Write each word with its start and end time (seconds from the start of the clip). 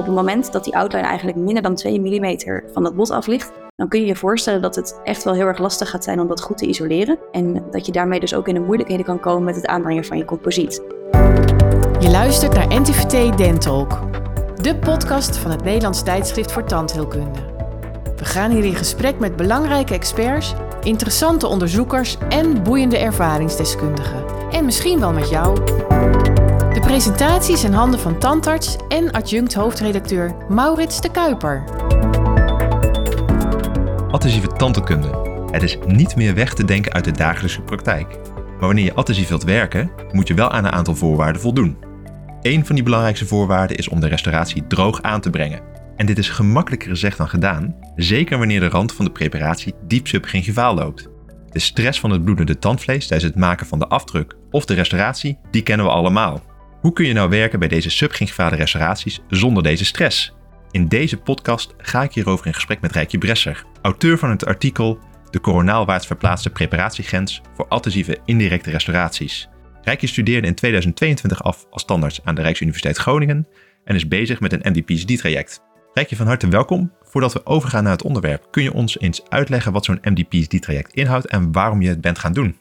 Op 0.00 0.06
het 0.06 0.14
moment 0.14 0.52
dat 0.52 0.64
die 0.64 0.76
outline 0.76 1.06
eigenlijk 1.06 1.38
minder 1.38 1.62
dan 1.62 1.74
2 1.74 2.00
mm 2.00 2.38
van 2.72 2.84
het 2.84 2.94
bot 2.94 3.10
af 3.10 3.26
ligt, 3.26 3.52
dan 3.76 3.88
kun 3.88 4.00
je 4.00 4.06
je 4.06 4.16
voorstellen 4.16 4.62
dat 4.62 4.74
het 4.74 5.00
echt 5.04 5.24
wel 5.24 5.34
heel 5.34 5.46
erg 5.46 5.58
lastig 5.58 5.90
gaat 5.90 6.04
zijn 6.04 6.20
om 6.20 6.28
dat 6.28 6.40
goed 6.40 6.58
te 6.58 6.66
isoleren. 6.66 7.18
En 7.32 7.64
dat 7.70 7.86
je 7.86 7.92
daarmee 7.92 8.20
dus 8.20 8.34
ook 8.34 8.48
in 8.48 8.54
de 8.54 8.60
moeilijkheden 8.60 9.04
kan 9.04 9.20
komen 9.20 9.44
met 9.44 9.56
het 9.56 9.66
aanbrengen 9.66 10.04
van 10.04 10.18
je 10.18 10.24
composiet. 10.24 10.82
Je 11.98 12.08
luistert 12.10 12.54
naar 12.54 12.80
NTVT 12.80 13.38
Dentalk, 13.38 13.98
de 14.62 14.76
podcast 14.76 15.36
van 15.36 15.50
het 15.50 15.64
Nederlands 15.64 16.02
tijdschrift 16.02 16.52
voor 16.52 16.64
tandheelkunde. 16.64 17.40
We 18.16 18.24
gaan 18.24 18.50
hier 18.50 18.64
in 18.64 18.74
gesprek 18.74 19.18
met 19.18 19.36
belangrijke 19.36 19.94
experts, 19.94 20.54
interessante 20.82 21.46
onderzoekers 21.46 22.16
en 22.28 22.62
boeiende 22.62 22.98
ervaringsdeskundigen. 22.98 24.24
En 24.50 24.64
misschien 24.64 25.00
wel 25.00 25.12
met 25.12 25.28
jou. 25.28 25.58
Presentaties 26.90 27.64
in 27.64 27.72
handen 27.72 28.00
van 28.00 28.18
tandarts 28.18 28.76
en 28.88 29.10
adjunct 29.10 29.54
hoofdredacteur 29.54 30.36
Maurits 30.48 31.00
de 31.00 31.10
Kuiper. 31.10 31.64
Adhesieve 34.10 34.46
tandheelkunde. 34.46 35.46
Het 35.50 35.62
is 35.62 35.78
niet 35.86 36.16
meer 36.16 36.34
weg 36.34 36.54
te 36.54 36.64
denken 36.64 36.92
uit 36.92 37.04
de 37.04 37.12
dagelijkse 37.12 37.60
praktijk. 37.60 38.18
Maar 38.34 38.66
wanneer 38.66 38.84
je 38.84 38.94
adhesief 38.94 39.28
wilt 39.28 39.42
werken, 39.42 39.90
moet 40.12 40.28
je 40.28 40.34
wel 40.34 40.50
aan 40.50 40.64
een 40.64 40.72
aantal 40.72 40.94
voorwaarden 40.94 41.42
voldoen. 41.42 41.78
Een 42.42 42.66
van 42.66 42.74
die 42.74 42.84
belangrijkste 42.84 43.26
voorwaarden 43.26 43.76
is 43.76 43.88
om 43.88 44.00
de 44.00 44.08
restauratie 44.08 44.66
droog 44.66 45.02
aan 45.02 45.20
te 45.20 45.30
brengen. 45.30 45.62
En 45.96 46.06
dit 46.06 46.18
is 46.18 46.28
gemakkelijker 46.28 46.88
gezegd 46.88 47.18
dan 47.18 47.28
gedaan, 47.28 47.74
zeker 47.96 48.38
wanneer 48.38 48.60
de 48.60 48.68
rand 48.68 48.92
van 48.92 49.04
de 49.04 49.10
preparatie 49.10 49.74
diep 49.86 50.06
subgingivaal 50.06 50.74
loopt. 50.74 51.08
De 51.50 51.58
stress 51.58 52.00
van 52.00 52.10
het 52.10 52.24
bloedende 52.24 52.58
tandvlees 52.58 53.06
tijdens 53.06 53.30
het 53.30 53.40
maken 53.40 53.66
van 53.66 53.78
de 53.78 53.88
afdruk 53.88 54.36
of 54.50 54.64
de 54.64 54.74
restauratie, 54.74 55.38
die 55.50 55.62
kennen 55.62 55.86
we 55.86 55.92
allemaal. 55.92 56.48
Hoe 56.80 56.92
kun 56.92 57.06
je 57.06 57.12
nou 57.12 57.28
werken 57.28 57.58
bij 57.58 57.68
deze 57.68 57.90
subgingivale 57.90 58.56
restauraties 58.56 59.20
zonder 59.28 59.62
deze 59.62 59.84
stress? 59.84 60.34
In 60.70 60.88
deze 60.88 61.16
podcast 61.16 61.74
ga 61.78 62.02
ik 62.02 62.12
hierover 62.12 62.46
in 62.46 62.54
gesprek 62.54 62.80
met 62.80 62.92
Rijkje 62.92 63.18
Bresser, 63.18 63.64
auteur 63.82 64.18
van 64.18 64.30
het 64.30 64.46
artikel 64.46 64.98
De 65.30 65.40
coronaalwaarts 65.40 66.06
verplaatste 66.06 66.50
preparatiegrens 66.50 67.40
voor 67.54 67.68
adhesieve 67.68 68.18
indirecte 68.24 68.70
restauraties. 68.70 69.48
Rijkje 69.82 70.06
studeerde 70.06 70.46
in 70.46 70.54
2022 70.54 71.42
af 71.42 71.66
als 71.70 71.82
standaard 71.82 72.20
aan 72.24 72.34
de 72.34 72.42
Rijksuniversiteit 72.42 72.96
Groningen 72.96 73.48
en 73.84 73.94
is 73.94 74.08
bezig 74.08 74.40
met 74.40 74.52
een 74.52 74.72
MD-PhD-traject. 74.72 75.60
Rijkje, 75.92 76.16
van 76.16 76.26
harte 76.26 76.48
welkom. 76.48 76.92
Voordat 77.02 77.32
we 77.32 77.46
overgaan 77.46 77.82
naar 77.82 77.92
het 77.92 78.02
onderwerp, 78.02 78.46
kun 78.50 78.62
je 78.62 78.72
ons 78.72 79.00
eens 79.00 79.28
uitleggen 79.28 79.72
wat 79.72 79.84
zo'n 79.84 80.00
MD-PhD-traject 80.02 80.94
inhoudt 80.94 81.26
en 81.26 81.52
waarom 81.52 81.82
je 81.82 81.88
het 81.88 82.00
bent 82.00 82.18
gaan 82.18 82.32
doen? 82.32 82.56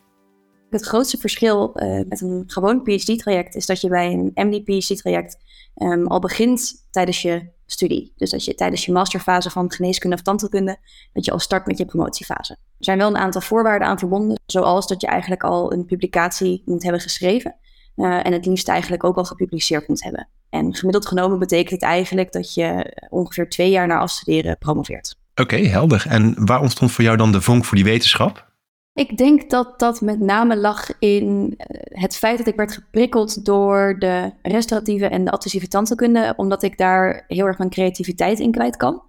Het 0.70 0.86
grootste 0.86 1.18
verschil 1.18 1.72
uh, 1.76 2.02
met 2.08 2.22
een 2.22 2.44
gewoon 2.48 2.82
PhD-traject 2.84 3.56
is 3.56 3.66
dat 3.66 3.82
je 3.82 3.90
bij 3.90 4.12
een 4.12 4.32
MD-PhD-traject 4.48 5.38
ehm, 5.76 6.06
al 6.06 6.20
begint 6.20 6.88
tijdens 6.92 7.22
je 7.22 7.50
studie. 7.66 8.14
Dus 8.16 8.30
dat 8.30 8.46
je 8.46 8.56
tijdens 8.56 8.86
je 8.86 8.92
masterfase 8.92 9.50
van 9.50 9.72
geneeskunde 9.72 10.16
of 10.16 10.22
tandheelkunde, 10.22 10.78
dat 11.14 11.26
je 11.26 11.32
al 11.32 11.40
start 11.40 11.66
met 11.66 11.78
je 11.78 11.86
promotiefase. 11.86 12.52
Er 12.54 12.86
zijn 12.86 12.98
wel 12.98 13.08
een 13.08 13.18
aantal 13.18 13.42
voorwaarden 13.42 13.88
aan 13.88 14.00
verbonden, 14.00 14.40
zoals 14.46 14.88
dat 14.88 15.02
je 15.02 15.08
eigenlijk 15.08 15.44
al 15.44 15.74
een 15.74 15.86
publicatie 15.86 16.62
moet 16.66 16.84
hebben 16.84 17.02
geschreven. 17.02 17.56
Uh, 17.96 18.26
en 18.26 18.34
het 18.34 18.46
liefst 18.46 18.68
eigenlijk 18.68 19.04
ook 19.04 19.18
al 19.18 19.26
gepubliceerd 19.26 19.88
moet 19.88 20.04
hebben. 20.04 20.28
En 20.50 20.76
gemiddeld 20.76 21.08
genomen 21.08 21.40
betekent 21.40 21.72
het 21.72 21.82
eigenlijk 21.82 22.32
dat 22.32 22.54
je 22.54 22.98
ongeveer 23.10 23.50
twee 23.50 23.70
jaar 23.70 23.88
na 23.88 23.98
afstuderen 23.98 24.58
promoveert. 24.58 25.16
Oké, 25.36 25.56
helder. 25.56 26.06
En 26.08 26.46
waar 26.46 26.62
ontstond 26.62 26.92
voor 26.92 27.04
jou 27.04 27.18
dan 27.18 27.32
de 27.32 27.42
vonk 27.42 27.66
voor 27.66 27.76
die 27.78 27.86
wetenschap? 27.86 28.49
Ik 28.94 29.18
denk 29.18 29.50
dat 29.50 29.80
dat 29.80 30.02
met 30.02 30.20
name 30.20 30.58
lag 30.58 31.00
in 31.00 31.54
eh, 31.58 32.02
het 32.02 32.16
feit 32.16 32.38
dat 32.38 32.48
ik 32.48 32.56
werd 32.56 32.72
geprikkeld 32.72 33.46
door 33.46 33.96
de 34.00 34.32
restauratieve 34.42 35.06
en 35.08 35.26
de 35.26 35.32
adhesieve 35.32 35.68
tandheelkunde, 35.68 36.34
omdat 36.38 36.64
ik 36.64 36.78
daar 36.78 37.24
heel 37.28 37.46
erg 37.46 37.58
mijn 37.58 37.70
creativiteit 37.70 38.40
in 38.40 38.52
kwijt 38.52 38.78
kan. 38.78 39.04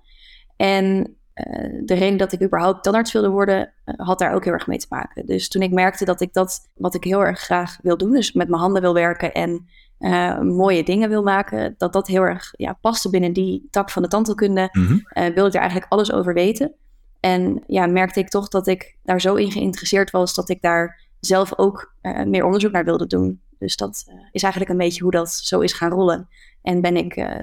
En 0.57 1.17
uh, 1.35 1.81
de 1.85 1.95
reden 1.95 2.19
dat 2.19 2.33
ik 2.33 2.43
überhaupt 2.43 2.83
tandarts 2.83 3.13
wilde 3.13 3.29
worden, 3.29 3.73
uh, 3.85 3.95
had 3.97 4.19
daar 4.19 4.35
ook 4.35 4.45
heel 4.45 4.53
erg 4.53 4.67
mee 4.67 4.79
te 4.79 4.87
maken. 4.89 5.27
Dus 5.27 5.49
toen 5.49 5.63
ik 5.63 5.73
merkte 5.73 6.05
dat 6.05 6.21
ik 6.21 6.33
dat 6.33 6.71
wat 6.75 6.95
ik 6.95 7.05
heel 7.05 7.25
erg 7.25 7.41
graag 7.41 7.79
wil 7.83 7.97
doen, 7.97 8.13
dus 8.13 8.33
met 8.33 8.49
mijn 8.49 8.61
handen 8.61 8.83
wil 8.83 8.95
werken 8.95 9.33
en 9.33 9.67
uh, 9.99 10.41
mooie 10.41 10.83
dingen 10.83 11.09
wil 11.09 11.23
maken, 11.23 11.75
dat 11.79 11.93
dat 11.93 12.07
heel 12.07 12.23
erg 12.23 12.53
ja, 12.57 12.79
paste 12.81 13.11
binnen 13.11 13.33
die 13.33 13.69
tak 13.71 13.91
van 13.91 14.03
de 14.03 14.09
tandheelkunde, 14.09 14.69
mm 14.73 14.87
-hmm. 14.87 15.05
wilde 15.35 15.49
ik 15.49 15.55
er 15.55 15.61
eigenlijk 15.61 15.93
alles 15.93 16.13
over 16.13 16.35
weten. 16.35 16.75
En 17.21 17.63
ja, 17.67 17.87
merkte 17.87 18.21
ik 18.21 18.29
toch 18.29 18.49
dat 18.49 18.67
ik 18.67 18.97
daar 19.03 19.21
zo 19.21 19.35
in 19.35 19.53
geïnteresseerd 19.53 20.11
was 20.11 20.35
dat 20.35 20.49
ik 20.49 20.63
daar 20.63 21.01
zelf 21.21 21.59
ook 21.59 21.95
uh, 22.03 22.25
meer 22.25 22.45
onderzoek 22.45 22.73
naar 22.73 22.85
wilde 22.85 23.07
doen. 23.07 23.41
Dus 23.59 23.77
dat 23.77 24.05
uh, 24.09 24.15
is 24.31 24.43
eigenlijk 24.43 24.73
een 24.73 24.79
beetje 24.79 25.03
hoe 25.03 25.11
dat 25.11 25.33
zo 25.33 25.61
is 25.61 25.73
gaan 25.73 25.91
rollen. 25.91 26.29
En 26.63 26.81
ben 26.81 26.97
ik 26.97 27.17
uh, 27.17 27.35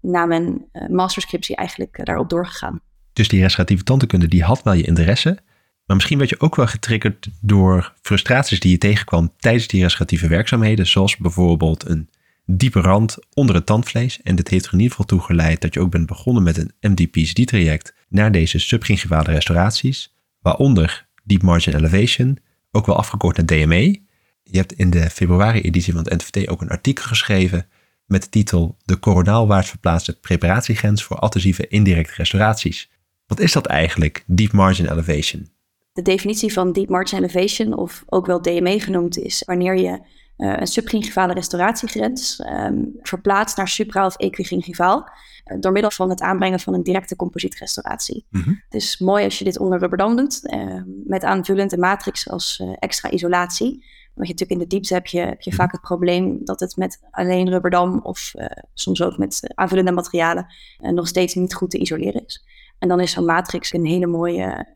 na 0.00 0.26
mijn 0.26 0.64
masterscriptie 0.88 1.56
eigenlijk 1.56 2.04
daarop 2.04 2.28
doorgegaan. 2.28 2.80
Dus 3.12 3.28
die 3.28 3.40
restauratieve 3.40 3.84
tandheelkunde, 3.84 4.28
die 4.28 4.42
had 4.42 4.62
wel 4.62 4.72
je 4.72 4.82
interesse. 4.82 5.38
Maar 5.86 5.96
misschien 5.96 6.18
werd 6.18 6.30
je 6.30 6.40
ook 6.40 6.56
wel 6.56 6.66
getriggerd 6.66 7.28
door 7.40 7.94
frustraties 8.02 8.60
die 8.60 8.70
je 8.70 8.78
tegenkwam 8.78 9.32
tijdens 9.36 9.66
die 9.66 9.82
restauratieve 9.82 10.28
werkzaamheden. 10.28 10.86
Zoals 10.86 11.16
bijvoorbeeld 11.16 11.88
een 11.88 12.08
diepe 12.46 12.80
rand 12.80 13.16
onder 13.34 13.54
het 13.54 13.66
tandvlees. 13.66 14.22
En 14.22 14.34
dit 14.34 14.48
heeft 14.48 14.66
er 14.66 14.72
in 14.72 14.78
ieder 14.78 14.96
geval 14.96 15.06
toe 15.06 15.20
geleid 15.20 15.60
dat 15.60 15.74
je 15.74 15.80
ook 15.80 15.90
bent 15.90 16.06
begonnen 16.06 16.42
met 16.42 16.56
een 16.56 16.72
MD-PhD-traject 16.80 17.94
naar 18.08 18.32
deze 18.32 18.58
subgingivale 18.58 19.32
restauraties, 19.32 20.16
waaronder 20.40 21.08
Deep 21.24 21.42
Margin 21.42 21.74
Elevation, 21.74 22.38
ook 22.70 22.86
wel 22.86 22.96
afgekort 22.96 23.36
naar 23.36 23.46
DME. 23.46 24.00
Je 24.42 24.58
hebt 24.58 24.72
in 24.72 24.90
de 24.90 25.10
februari-editie 25.10 25.92
van 25.92 26.04
het 26.04 26.22
NVT 26.22 26.48
ook 26.48 26.60
een 26.60 26.68
artikel 26.68 27.04
geschreven 27.04 27.66
met 28.06 28.22
de 28.22 28.28
titel 28.28 28.76
De 28.84 28.98
coronaalwaarts 28.98 29.68
verplaatste 29.68 30.20
preparatiegrens 30.20 31.04
voor 31.04 31.16
adhesieve 31.16 31.68
indirecte 31.68 32.14
restauraties. 32.16 32.90
Wat 33.26 33.40
is 33.40 33.52
dat 33.52 33.66
eigenlijk, 33.66 34.24
Deep 34.26 34.52
Margin 34.52 34.90
Elevation? 34.90 35.48
De 35.92 36.02
definitie 36.02 36.52
van 36.52 36.72
Deep 36.72 36.88
Margin 36.88 37.18
Elevation, 37.18 37.76
of 37.76 38.02
ook 38.06 38.26
wel 38.26 38.42
DME 38.42 38.80
genoemd, 38.80 39.18
is 39.18 39.42
wanneer 39.46 39.78
je 39.78 40.00
uh, 40.38 40.56
een 40.56 40.66
subgingivale 40.66 41.32
restauratiegrens 41.32 42.44
um, 42.46 42.92
verplaatst 43.02 43.56
naar 43.56 43.68
supra- 43.68 44.06
of 44.06 44.16
equigingivaal. 44.16 45.08
Uh, 45.44 45.60
door 45.60 45.72
middel 45.72 45.90
van 45.90 46.10
het 46.10 46.20
aanbrengen 46.20 46.60
van 46.60 46.74
een 46.74 46.82
directe 46.82 47.16
composietrestauratie. 47.16 48.26
Mm 48.30 48.42
-hmm. 48.42 48.62
Het 48.64 48.82
is 48.82 48.98
mooi 48.98 49.24
als 49.24 49.38
je 49.38 49.44
dit 49.44 49.58
onder 49.58 49.78
rubberdam 49.78 50.16
doet, 50.16 50.40
uh, 50.42 50.82
met 51.04 51.24
aanvullende 51.24 51.78
matrix 51.78 52.28
als 52.28 52.62
extra 52.78 53.10
isolatie. 53.10 53.84
Want 54.14 54.28
je 54.28 54.32
natuurlijk 54.32 54.50
in 54.50 54.58
de 54.58 54.66
diepte 54.66 54.94
heb 54.94 55.06
je, 55.06 55.18
heb 55.18 55.28
je 55.28 55.50
mm 55.50 55.56
-hmm. 55.56 55.64
vaak 55.64 55.72
het 55.72 55.80
probleem 55.80 56.44
dat 56.44 56.60
het 56.60 56.76
met 56.76 57.00
alleen 57.10 57.50
rubberdam 57.50 58.00
of 58.02 58.32
soms 58.74 59.02
ook 59.02 59.18
met 59.18 59.52
aanvullende 59.54 59.92
materialen 59.92 60.46
nog 60.78 61.08
steeds 61.08 61.34
niet 61.34 61.54
goed 61.54 61.70
te 61.70 61.78
isoleren 61.78 62.24
is. 62.24 62.44
En 62.78 62.88
dan 62.88 63.00
is 63.00 63.12
zo'n 63.12 63.24
matrix 63.24 63.72
een 63.72 63.86
hele 63.86 64.06
mooie 64.06 64.66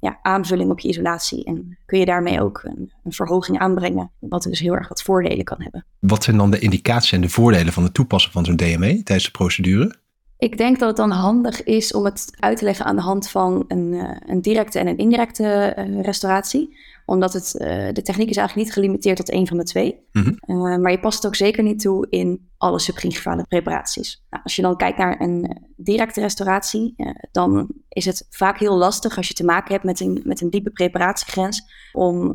ja, 0.00 0.18
aanvulling 0.22 0.70
op 0.70 0.80
je 0.80 0.88
isolatie. 0.88 1.44
En 1.44 1.78
kun 1.86 1.98
je 1.98 2.04
daarmee 2.04 2.40
ook 2.42 2.60
een, 2.64 2.92
een, 3.04 3.12
verhoging 3.12 3.58
aanbrengen, 3.58 4.10
wat 4.18 4.42
dus 4.42 4.60
heel 4.60 4.74
erg 4.74 4.88
wat 4.88 5.02
voordelen 5.02 5.44
kan 5.44 5.62
hebben. 5.62 5.86
Wat 5.98 6.24
zijn 6.24 6.36
dan 6.36 6.50
de 6.50 6.58
indicaties 6.58 7.12
en 7.12 7.20
de 7.20 7.28
voordelen 7.28 7.72
van 7.72 7.82
het 7.82 7.94
toepassen 7.94 8.32
van 8.32 8.44
zo'n 8.44 8.56
DME 8.56 9.02
tijdens 9.02 9.24
de 9.24 9.30
procedure? 9.30 9.94
Ik 10.38 10.58
denk 10.58 10.78
dat 10.78 10.88
het 10.88 10.96
dan 10.96 11.10
handig 11.10 11.62
is 11.64 11.92
om 11.92 12.04
het 12.04 12.36
uit 12.38 12.58
te 12.58 12.64
leggen 12.64 12.84
aan 12.84 12.96
de 12.96 13.02
hand 13.02 13.28
van 13.28 13.64
een, 13.68 13.92
uh, 13.92 14.16
een 14.26 14.40
directe 14.40 14.78
en 14.78 14.86
een 14.86 14.96
indirecte 14.98 15.74
uh, 15.78 16.00
restauratie 16.00 16.76
omdat 17.08 17.32
het, 17.32 17.54
uh, 17.54 17.68
de 17.92 18.02
techniek 18.02 18.30
is 18.30 18.36
eigenlijk 18.36 18.66
niet 18.66 18.72
gelimiteerd 18.72 19.16
tot 19.16 19.30
één 19.30 19.46
van 19.46 19.56
de 19.56 19.64
twee. 19.64 20.06
Mm 20.12 20.22
-hmm. 20.22 20.70
uh, 20.70 20.76
maar 20.76 20.90
je 20.90 21.00
past 21.00 21.16
het 21.16 21.26
ook 21.26 21.34
zeker 21.34 21.62
niet 21.62 21.80
toe 21.80 22.06
in 22.10 22.48
alle 22.58 22.78
subgingivale 22.78 23.44
preparaties. 23.48 24.24
Nou, 24.30 24.42
als 24.42 24.56
je 24.56 24.62
dan 24.62 24.76
kijkt 24.76 24.98
naar 24.98 25.20
een 25.20 25.44
eh, 25.44 25.62
directe 25.76 26.20
restauratie, 26.20 26.94
uh, 26.96 27.10
dan 27.32 27.68
is 27.88 28.04
het 28.04 28.26
vaak 28.30 28.58
heel 28.58 28.76
lastig 28.76 29.16
als 29.16 29.28
je 29.28 29.34
te 29.34 29.44
maken 29.44 29.72
hebt 29.72 29.84
met 29.84 30.00
een, 30.00 30.20
met 30.24 30.40
een 30.40 30.50
diepe 30.50 30.70
preparatiegrens 30.70 31.62
om 31.92 32.32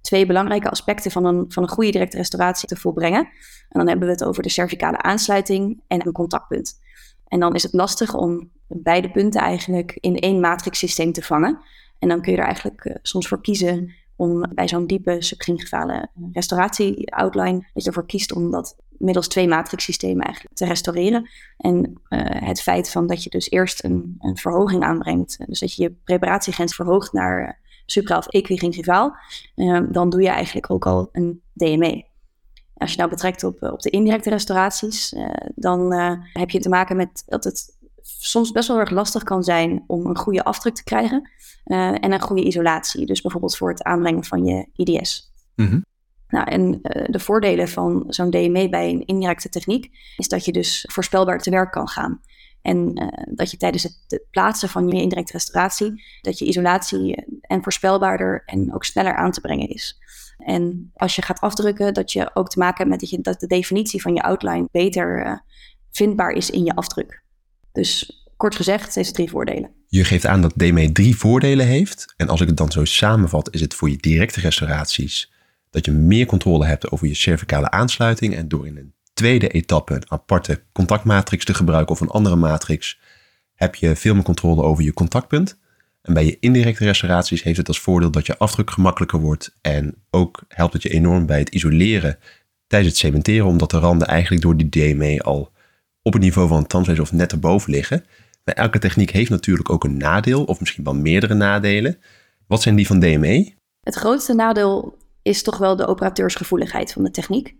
twee 0.00 0.26
belangrijke 0.26 0.70
aspecten 0.70 1.10
van 1.10 1.24
een, 1.24 1.44
van 1.48 1.62
een 1.62 1.68
goede 1.68 1.90
directe 1.90 2.16
restauratie 2.16 2.68
te 2.68 2.76
volbrengen. 2.76 3.20
En 3.68 3.78
dan 3.78 3.88
hebben 3.88 4.06
we 4.06 4.12
het 4.12 4.24
over 4.24 4.42
de 4.42 4.48
cervicale 4.48 5.02
aansluiting 5.02 5.80
en 5.86 6.06
een 6.06 6.12
contactpunt. 6.12 6.78
En 7.30 7.40
dan 7.40 7.54
is 7.54 7.62
het 7.62 7.72
lastig 7.72 8.14
om 8.14 8.50
beide 8.66 9.10
punten 9.10 9.40
eigenlijk 9.40 9.98
in 10.00 10.16
één 10.16 10.40
matrixsysteem 10.40 11.12
te 11.12 11.22
vangen. 11.22 11.58
En 11.98 12.08
dan 12.08 12.20
kun 12.20 12.32
je 12.32 12.38
er 12.38 12.44
eigenlijk 12.44 12.98
soms 13.02 13.28
voor 13.28 13.40
kiezen 13.40 13.94
om 14.16 14.44
bij 14.54 14.68
zo'n 14.68 14.86
diepe 14.86 15.16
subgingivale 15.18 16.08
restauratie-outline, 16.32 17.66
dat 17.72 17.82
je 17.82 17.88
ervoor 17.88 18.06
kiest 18.06 18.32
om 18.32 18.50
dat 18.50 18.76
middels 18.88 19.28
twee 19.28 19.48
matrixsystemen 19.48 20.24
eigenlijk 20.24 20.56
te 20.56 20.66
restaureren. 20.66 21.28
En 21.56 21.76
uh, 22.08 22.20
het 22.24 22.62
feit 22.62 22.90
van 22.90 23.06
dat 23.06 23.24
je 23.24 23.30
dus 23.30 23.50
eerst 23.50 23.84
een, 23.84 24.16
een, 24.18 24.36
verhoging 24.36 24.82
aanbrengt, 24.82 25.38
dus 25.46 25.60
dat 25.60 25.74
je 25.74 25.82
je 25.82 25.94
preparatiegrens 26.04 26.74
verhoogt 26.74 27.12
naar 27.12 27.58
supra- 27.86 28.16
of 28.16 28.26
equigingivaal, 28.26 29.16
uh, 29.56 29.80
dan 29.90 30.10
doe 30.10 30.22
je 30.22 30.28
eigenlijk 30.28 30.70
ook 30.70 30.86
al 30.86 31.08
een 31.12 31.42
DME. 31.52 32.08
Als 32.80 32.90
je 32.90 32.96
nou 32.96 33.10
betrekt 33.10 33.44
op, 33.44 33.62
op 33.62 33.80
de 33.80 33.90
indirecte 33.90 34.30
restauraties, 34.30 35.14
dan 35.54 35.92
heb 36.32 36.50
je 36.50 36.60
te 36.60 36.68
maken 36.68 36.96
met 36.96 37.22
dat 37.26 37.44
het 37.44 37.78
soms 38.18 38.52
best 38.52 38.68
wel 38.68 38.78
erg 38.78 38.90
lastig 38.90 39.22
kan 39.22 39.42
zijn 39.42 39.84
om 39.86 40.06
een 40.06 40.18
goede 40.18 40.44
afdruk 40.44 40.74
te 40.74 40.84
krijgen 40.84 41.30
uh, 41.64 42.04
en 42.04 42.12
een 42.12 42.20
goede 42.20 42.44
isolatie. 42.44 43.06
Dus 43.06 43.20
bijvoorbeeld 43.20 43.56
voor 43.56 43.70
het 43.70 43.82
aanbrengen 43.82 44.24
van 44.24 44.44
je 44.44 44.68
IDS. 44.74 45.32
Mm 45.56 45.66
-hmm. 45.66 45.84
Nou, 46.28 46.50
en 46.50 46.80
de 47.10 47.18
voordelen 47.18 47.68
van 47.68 48.04
zo'n 48.08 48.30
DME 48.30 48.68
bij 48.68 48.90
een 48.90 49.06
indirecte 49.06 49.48
techniek 49.48 49.90
is 50.16 50.28
dat 50.28 50.44
je 50.44 50.52
dus 50.52 50.84
voorspelbaar 50.92 51.38
te 51.38 51.50
werk 51.50 51.72
kan 51.72 51.88
gaan. 51.88 52.20
En 52.62 52.94
dat 53.34 53.50
je 53.50 53.56
tijdens 53.56 53.82
het, 53.82 54.24
plaatsen 54.30 54.68
van 54.68 54.88
je 54.88 55.02
indirecte 55.02 55.32
restauratie, 55.32 56.04
dat 56.20 56.38
je 56.38 56.44
isolatie 56.44 57.24
en 57.40 57.62
voorspelbaarder 57.62 58.42
en 58.46 58.74
ook 58.74 58.84
sneller 58.84 59.14
aan 59.14 59.30
te 59.30 59.40
brengen 59.40 59.68
is. 59.68 59.98
En 60.40 60.90
als 60.94 61.16
je 61.16 61.22
gaat 61.22 61.40
afdrukken, 61.40 61.94
dat 61.94 62.12
je 62.12 62.30
ook 62.34 62.48
te 62.48 62.58
maken 62.58 62.88
hebt 62.88 63.00
met 63.00 63.24
dat, 63.24 63.40
de 63.40 63.46
definitie 63.46 64.02
van 64.02 64.14
je 64.14 64.22
outline 64.22 64.68
beter 64.72 65.26
uh, 65.26 65.32
vindbaar 65.90 66.30
is 66.30 66.50
in 66.50 66.64
je 66.64 66.74
afdruk. 66.74 67.22
Dus 67.72 68.20
kort 68.36 68.56
gezegd, 68.56 68.94
deze 68.94 69.12
drie 69.12 69.30
voordelen. 69.30 69.70
Je 69.86 70.04
geeft 70.04 70.26
aan 70.26 70.42
dat 70.42 70.52
DME 70.56 70.92
drie 70.92 71.16
voordelen 71.16 71.66
heeft. 71.66 72.14
En 72.16 72.28
als 72.28 72.40
ik 72.40 72.48
het 72.48 72.56
dan 72.56 72.70
zo 72.70 72.84
samenvat, 72.84 73.54
is 73.54 73.60
het 73.60 73.74
voor 73.74 73.90
je 73.90 73.96
directe 73.96 74.40
restauraties 74.40 75.32
dat 75.70 75.84
je 75.84 75.92
meer 75.92 76.26
controle 76.26 76.66
hebt 76.66 76.90
over 76.90 77.06
je 77.06 77.14
cervicale 77.14 77.70
aansluiting. 77.70 78.34
En 78.34 78.48
door 78.48 78.66
in 78.66 78.76
een 78.76 78.94
tweede 79.12 79.48
etappe 79.48 79.94
een 79.94 80.10
aparte 80.10 80.62
contactmatrix 80.72 81.44
te 81.44 81.54
gebruiken 81.54 81.94
of 81.94 82.00
een 82.00 82.08
andere 82.08 82.36
matrix, 82.36 83.00
heb 83.54 83.74
je 83.74 83.96
veel 83.96 84.14
meer 84.14 84.22
controle 84.22 84.62
over 84.62 84.84
je 84.84 84.92
contactpunt. 84.92 85.58
En 86.02 86.14
bij 86.14 86.24
je 86.24 86.36
indirecte 86.40 86.84
restauraties 86.84 87.42
heeft 87.42 87.56
het 87.56 87.68
als 87.68 87.80
voordeel 87.80 88.10
dat 88.10 88.26
je 88.26 88.38
afdruk 88.38 88.70
gemakkelijker 88.70 89.20
wordt. 89.20 89.56
En 89.60 89.94
ook 90.10 90.44
helpt 90.48 90.72
het 90.72 90.82
je 90.82 90.88
enorm 90.88 91.26
bij 91.26 91.38
het 91.38 91.48
isoleren 91.48 92.18
tijdens 92.66 92.90
het 92.92 93.00
cementeren, 93.00 93.46
omdat 93.46 93.70
de 93.70 93.78
randen 93.78 94.08
eigenlijk 94.08 94.42
door 94.42 94.56
die 94.56 94.68
DME 94.68 95.22
al 95.22 95.52
op 96.02 96.12
het 96.12 96.22
niveau 96.22 96.48
van 96.48 96.56
een 96.56 96.66
tandvlees 96.66 96.98
of 96.98 97.12
net 97.12 97.32
erboven 97.32 97.70
liggen. 97.70 98.04
Maar 98.44 98.54
elke 98.54 98.78
techniek 98.78 99.10
heeft 99.10 99.30
natuurlijk 99.30 99.70
ook 99.70 99.84
een 99.84 99.96
nadeel, 99.96 100.44
of 100.44 100.60
misschien 100.60 100.84
wel 100.84 100.94
meerdere 100.94 101.34
nadelen. 101.34 101.98
Wat 102.46 102.62
zijn 102.62 102.76
die 102.76 102.86
van 102.86 103.00
DME? 103.00 103.52
Het 103.80 103.94
grootste 103.94 104.34
nadeel 104.34 104.96
is 105.22 105.42
toch 105.42 105.58
wel 105.58 105.76
de 105.76 105.86
operateursgevoeligheid 105.86 106.92
van 106.92 107.04
de 107.04 107.10
techniek. 107.10 107.54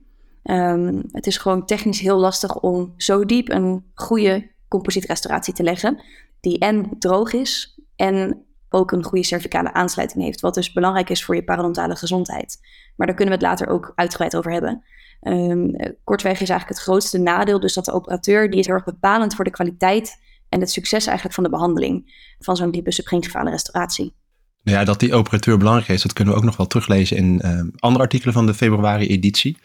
Um, 0.45 1.03
het 1.13 1.27
is 1.27 1.37
gewoon 1.37 1.67
technisch 1.67 2.01
heel 2.01 2.19
lastig 2.19 2.61
om 2.61 2.95
zo 2.97 3.25
diep 3.25 3.49
een 3.49 3.85
goede 3.95 4.51
composietrestauratie 4.69 5.55
te 5.55 5.63
leggen, 5.63 6.03
die 6.41 6.59
en 6.59 6.87
droog 6.99 7.33
is 7.33 7.79
en 8.01 8.45
ook 8.69 8.93
een 8.93 9.05
goede 9.05 9.25
cervicale 9.25 9.73
aansluiting 9.73 10.25
heeft, 10.25 10.41
wat 10.41 10.55
dus 10.55 10.73
belangrijk 10.73 11.11
is 11.11 11.25
voor 11.25 11.35
je 11.35 11.45
parodontale 11.45 11.97
gezondheid. 11.97 12.59
Maar 12.97 13.07
daar 13.07 13.17
kunnen 13.17 13.39
we 13.39 13.45
het 13.45 13.51
later 13.51 13.75
ook 13.75 13.93
uitgebreid 13.95 14.37
over 14.37 14.53
hebben. 14.53 14.85
Um, 15.23 15.77
kortweg 16.05 16.41
is 16.41 16.49
eigenlijk 16.49 16.79
het 16.79 16.89
grootste 16.89 17.19
nadeel 17.19 17.61
dus 17.61 17.75
dat 17.75 17.85
de 17.85 17.93
operateur, 17.93 18.51
die 18.51 18.61
is 18.61 18.67
heel 18.67 18.75
erg 18.75 18.85
bepalend 18.85 19.35
voor 19.35 19.45
de 19.45 19.51
kwaliteit 19.51 20.17
en 20.49 20.61
het 20.61 20.71
succes 20.71 21.07
eigenlijk 21.07 21.35
van 21.35 21.45
de 21.45 21.51
behandeling 21.51 22.13
van 22.39 22.57
zo'n 22.57 22.71
diepe 22.71 22.93
subgingivale 22.93 23.51
restauratie. 23.51 24.15
Nou 24.63 24.79
ja, 24.79 24.85
dat 24.85 25.01
die 25.01 25.15
operateur 25.15 25.59
belangrijk 25.59 25.89
is, 25.89 26.03
dat 26.03 26.13
kunnen 26.13 26.35
we 26.35 26.41
ook 26.41 26.47
nog 26.47 26.57
wel 26.57 26.67
teruglezen 26.67 27.17
in 27.17 27.41
uh, 27.45 27.63
andere 27.77 28.05
artikelen 28.05 28.35
van 28.35 28.47
de 28.47 28.55
februari-editie. 28.55 29.59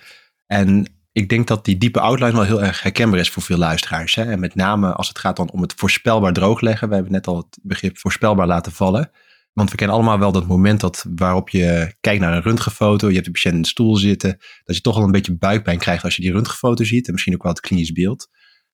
En 0.47 0.94
ik 1.15 1.29
denk 1.29 1.47
dat 1.47 1.65
die 1.65 1.77
diepe 1.77 1.99
outline 1.99 2.31
wel 2.31 2.43
heel 2.43 2.63
erg 2.63 2.81
herkenbaar 2.81 3.19
is 3.19 3.29
voor 3.29 3.43
veel 3.43 3.57
luisteraars. 3.57 4.15
Hè? 4.15 4.23
En 4.23 4.39
met 4.39 4.55
name 4.55 4.93
als 4.93 5.07
het 5.07 5.19
gaat 5.19 5.35
dan 5.35 5.51
om 5.51 5.61
het 5.61 5.73
voorspelbaar 5.73 6.33
droogleggen. 6.33 6.89
We 6.89 6.93
hebben 6.93 7.11
net 7.11 7.27
al 7.27 7.37
het 7.37 7.59
begrip 7.61 7.97
voorspelbaar 7.97 8.47
laten 8.47 8.71
vallen. 8.71 9.11
Want 9.53 9.71
we 9.71 9.75
kennen 9.75 9.95
allemaal 9.95 10.19
wel 10.19 10.31
dat 10.31 10.47
moment 10.47 10.79
dat, 10.79 11.05
waarop 11.15 11.49
je 11.49 11.95
kijkt 11.99 12.21
naar 12.21 12.33
een 12.33 12.41
röntgenfoto. 12.41 13.07
Je 13.07 13.13
hebt 13.13 13.25
de 13.25 13.31
patiënt 13.31 13.55
in 13.55 13.61
de 13.61 13.67
stoel 13.67 13.95
zitten. 13.95 14.37
Dat 14.63 14.75
je 14.75 14.81
toch 14.81 14.95
al 14.95 15.03
een 15.03 15.11
beetje 15.11 15.37
buikpijn 15.37 15.77
krijgt 15.77 16.03
als 16.03 16.15
je 16.15 16.21
die 16.21 16.31
röntgenfoto 16.31 16.83
ziet. 16.83 17.05
En 17.05 17.13
misschien 17.13 17.33
ook 17.33 17.43
wel 17.43 17.51
het 17.51 17.61
klinisch 17.61 17.91
beeld. 17.91 18.27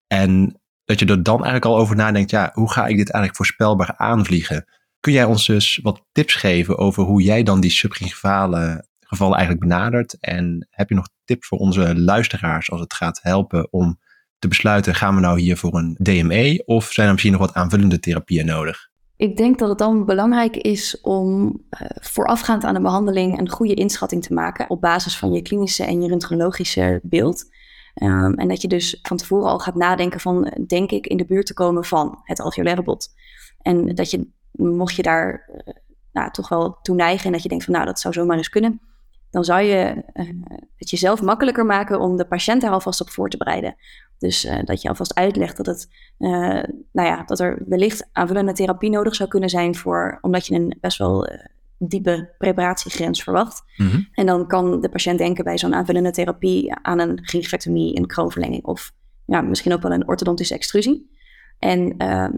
En 0.07 0.61
dat 0.85 0.99
je 0.99 1.05
er 1.05 1.23
dan 1.23 1.35
eigenlijk 1.35 1.65
al 1.65 1.77
over 1.77 1.95
nadenkt. 1.95 2.31
Ja, 2.31 2.51
hoe 2.53 2.71
ga 2.71 2.81
ik 2.81 2.97
dit 2.97 3.09
eigenlijk 3.09 3.35
voorspelbaar 3.35 3.93
aanvliegen? 3.97 4.65
Kun 4.99 5.13
jij 5.13 5.25
ons 5.25 5.45
dus 5.45 5.79
wat 5.81 6.05
tips 6.11 6.35
geven 6.35 6.77
over 6.77 7.03
hoe 7.03 7.21
jij 7.21 7.43
dan 7.43 7.61
die 7.61 7.71
subgingivale 7.71 8.89
gevallen 9.11 9.37
eigenlijk 9.37 9.67
benadert? 9.67 10.17
En 10.19 10.67
heb 10.69 10.89
je 10.89 10.95
nog 10.95 11.09
tips 11.25 11.47
voor 11.47 11.57
onze 11.57 11.99
luisteraars 11.99 12.71
als 12.71 12.79
het 12.79 12.93
gaat 12.93 13.19
helpen 13.21 13.67
om 13.71 13.99
te 14.39 14.47
besluiten, 14.47 14.95
gaan 14.95 15.15
we 15.15 15.21
nou 15.21 15.39
hier 15.39 15.57
voor 15.57 15.75
een 15.75 15.95
DME 15.99 16.63
of 16.65 16.91
zijn 16.91 17.05
er 17.05 17.13
misschien 17.13 17.33
nog 17.33 17.41
wat 17.41 17.53
aanvullende 17.53 17.99
therapieën 17.99 18.45
nodig? 18.45 18.89
Ik 19.15 19.37
denk 19.37 19.59
dat 19.59 19.69
het 19.69 19.77
dan 19.77 20.05
belangrijk 20.05 20.57
is 20.57 21.01
om 21.01 21.43
uh, 21.43 21.87
voorafgaand 22.01 22.63
aan 22.63 22.73
de 22.73 22.81
behandeling 22.81 23.39
een 23.39 23.49
goede 23.49 23.73
inschatting 23.73 24.23
te 24.23 24.33
maken 24.33 24.69
op 24.69 24.81
basis 24.81 25.17
van 25.17 25.31
je 25.31 25.41
klinische 25.41 25.83
en 25.83 26.01
je 26.01 26.07
röntgenologische 26.07 26.99
beeld. 27.03 27.45
Um, 28.03 28.33
en 28.33 28.47
dat 28.47 28.61
je 28.61 28.67
dus 28.67 28.99
van 29.01 29.17
tevoren 29.17 29.49
al 29.49 29.59
gaat 29.59 29.75
nadenken 29.75 30.19
van, 30.19 30.53
denk 30.67 30.91
ik 30.91 31.07
in 31.07 31.17
de 31.17 31.25
buurt 31.25 31.45
te 31.45 31.53
komen 31.53 31.85
van 31.85 32.19
het 32.23 32.39
alveolaire. 32.39 32.97
En 33.61 33.95
dat 33.95 34.11
je, 34.11 34.27
mocht 34.51 34.95
je 34.95 35.01
daar 35.01 35.49
uh, 35.65 35.73
nou, 36.11 36.31
toch 36.31 36.49
wel 36.49 36.79
toe 36.81 36.95
neigen 36.95 37.25
en 37.25 37.31
dat 37.31 37.43
je 37.43 37.49
denkt 37.49 37.63
van, 37.63 37.73
nou, 37.73 37.85
dat 37.85 37.99
zou 37.99 38.13
zomaar 38.13 38.37
eens 38.37 38.49
kunnen, 38.49 38.81
dan 39.31 39.43
zou 39.43 39.61
je 39.61 40.03
uh, 40.13 40.29
het 40.75 40.89
jezelf 40.89 41.21
makkelijker 41.21 41.65
maken 41.65 41.99
om 41.99 42.17
de 42.17 42.25
patiënt 42.25 42.61
daar 42.61 42.71
alvast 42.71 43.01
op 43.01 43.09
voor 43.09 43.29
te 43.29 43.37
bereiden. 43.37 43.75
Dus 44.17 44.45
uh, 44.45 44.59
dat 44.63 44.81
je 44.81 44.89
alvast 44.89 45.15
uitlegt 45.15 45.57
dat, 45.57 45.65
het, 45.65 45.89
uh, 46.19 46.63
nou 46.91 47.07
ja, 47.07 47.23
dat 47.23 47.39
er 47.39 47.63
wellicht 47.67 48.09
aanvullende 48.11 48.53
therapie 48.53 48.89
nodig 48.89 49.15
zou 49.15 49.29
kunnen 49.29 49.49
zijn 49.49 49.75
voor, 49.75 50.17
omdat 50.21 50.47
je 50.47 50.55
een 50.55 50.77
best 50.81 50.97
wel 50.97 51.29
diepe 51.77 52.33
preparatiegrens 52.37 53.23
verwacht. 53.23 53.63
Mm 53.77 53.89
-hmm. 53.89 54.07
En 54.13 54.25
dan 54.25 54.47
kan 54.47 54.81
de 54.81 54.89
patiënt 54.89 55.17
denken 55.17 55.43
bij 55.43 55.57
zo'n 55.57 55.75
aanvullende 55.75 56.11
therapie 56.11 56.73
aan 56.75 56.99
een 56.99 57.19
gingivectomie, 57.21 57.97
een 57.97 58.07
kroonverlenging 58.07 58.65
of 58.65 58.91
ja, 59.25 59.41
misschien 59.41 59.73
ook 59.73 59.81
wel 59.81 59.91
een 59.91 60.07
orthodontische 60.07 60.53
extrusie. 60.53 61.09
En 61.59 61.97
ehm, 61.97 62.31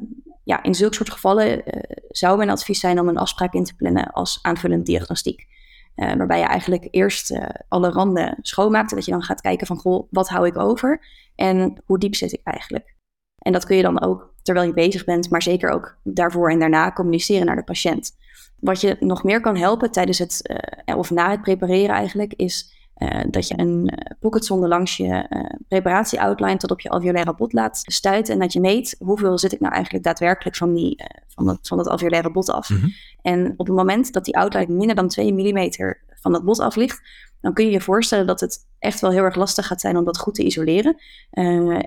ja, 0.44 0.64
in 0.64 0.76
zulke 0.76 0.96
soort 0.96 1.12
gevallen 1.12 1.64
zou 2.10 2.38
mijn 2.38 2.50
advies 2.50 2.80
zijn 2.80 3.00
om 3.00 3.08
een 3.08 3.18
afspraak 3.18 3.54
in 3.54 3.64
te 3.64 3.76
plannen 3.76 4.12
als 4.12 4.40
aanvullend 4.42 4.86
diagnostiek. 4.86 5.48
Uh, 5.96 6.14
waarbij 6.14 6.40
je 6.40 6.46
eigenlijk 6.46 6.88
eerst 6.92 7.32
uh, 7.32 7.46
alle 7.68 7.90
randen 7.90 8.38
schoonmaakt. 8.42 8.90
Dat 8.90 9.06
je 9.06 9.12
dan 9.12 9.24
gaat 9.24 9.42
kijken 9.42 9.68
van, 9.68 9.78
goh, 9.78 10.08
wat 10.10 10.30
hou 10.30 10.48
ik 10.48 10.58
over? 10.58 11.06
En 11.36 11.82
hoe 11.86 12.00
diep 12.00 12.16
zit 12.16 12.34
ik 12.34 12.42
eigenlijk? 12.44 12.96
En 13.38 13.52
dat 13.52 13.66
kun 13.66 13.76
je 13.76 13.82
dan 13.82 14.02
ook, 14.02 14.34
terwijl 14.42 14.68
je 14.68 14.74
bezig 14.74 15.06
bent, 15.06 15.30
maar 15.30 15.42
zeker 15.42 15.70
ook 15.70 15.98
daarvoor 16.04 16.50
en 16.52 16.60
daarna 16.60 16.92
communiceren 16.92 17.46
naar 17.46 17.56
de 17.56 17.64
patiënt. 17.64 18.12
Wat 18.60 18.82
je 18.82 18.98
nog 19.00 19.24
meer 19.24 19.42
kan 19.42 19.58
helpen 19.58 19.92
tijdens 19.92 20.18
het, 20.18 20.58
uh, 20.86 20.98
of 20.98 21.12
na 21.12 21.30
het 21.30 21.42
prepareren 21.42 21.96
eigenlijk, 21.96 22.34
is 22.34 22.83
dat 23.30 23.48
je 23.48 23.60
een 23.60 24.00
pocketzonde 24.20 24.68
langs 24.68 24.98
je 24.98 25.28
preparatie-outline 25.68 26.58
tot 26.58 26.72
op 26.72 26.82
je 26.82 26.90
alveolaire 26.90 27.36
bot 27.36 27.54
laat 27.54 27.80
stuiten. 27.82 28.34
En 28.34 28.40
dat 28.40 28.54
je 28.54 28.60
meet 28.60 28.96
hoeveel 29.00 29.38
zit 29.38 29.52
ik 29.52 29.60
nou 29.60 29.74
eigenlijk 29.74 30.04
daadwerkelijk 30.04 30.56
van, 30.56 30.74
die, 30.74 31.04
van, 31.28 31.46
dat, 31.46 31.60
van 31.62 31.78
dat 31.78 31.88
alveolaire 31.88 32.32
bot 32.32 32.50
af. 32.50 32.70
Mm 32.70 32.78
-hmm. 32.78 32.94
En 33.22 33.54
op 33.58 33.68
het 33.68 33.76
moment 33.76 34.14
dat 34.14 34.26
die 34.26 34.38
outline 34.38 34.74
minder 34.74 34.96
dan 34.96 35.08
2 35.08 35.34
mm 35.34 35.72
van 36.20 36.32
dat 36.32 36.44
bot 36.44 36.60
af 36.60 36.76
ligt, 36.76 37.02
dan 37.42 37.54
kun 37.54 37.66
je 37.66 37.72
je 37.72 37.82
voorstellen 37.82 38.28
dat 38.28 38.40
het 38.40 38.68
echt 38.80 39.00
wel 39.00 39.12
heel 39.12 39.24
erg 39.24 39.36
lastig 39.36 39.68
gaat 39.68 39.82
zijn 39.82 39.98
om 39.98 40.06
dat 40.06 40.18
goed 40.18 40.36
te 40.36 40.44
isoleren. 40.44 40.96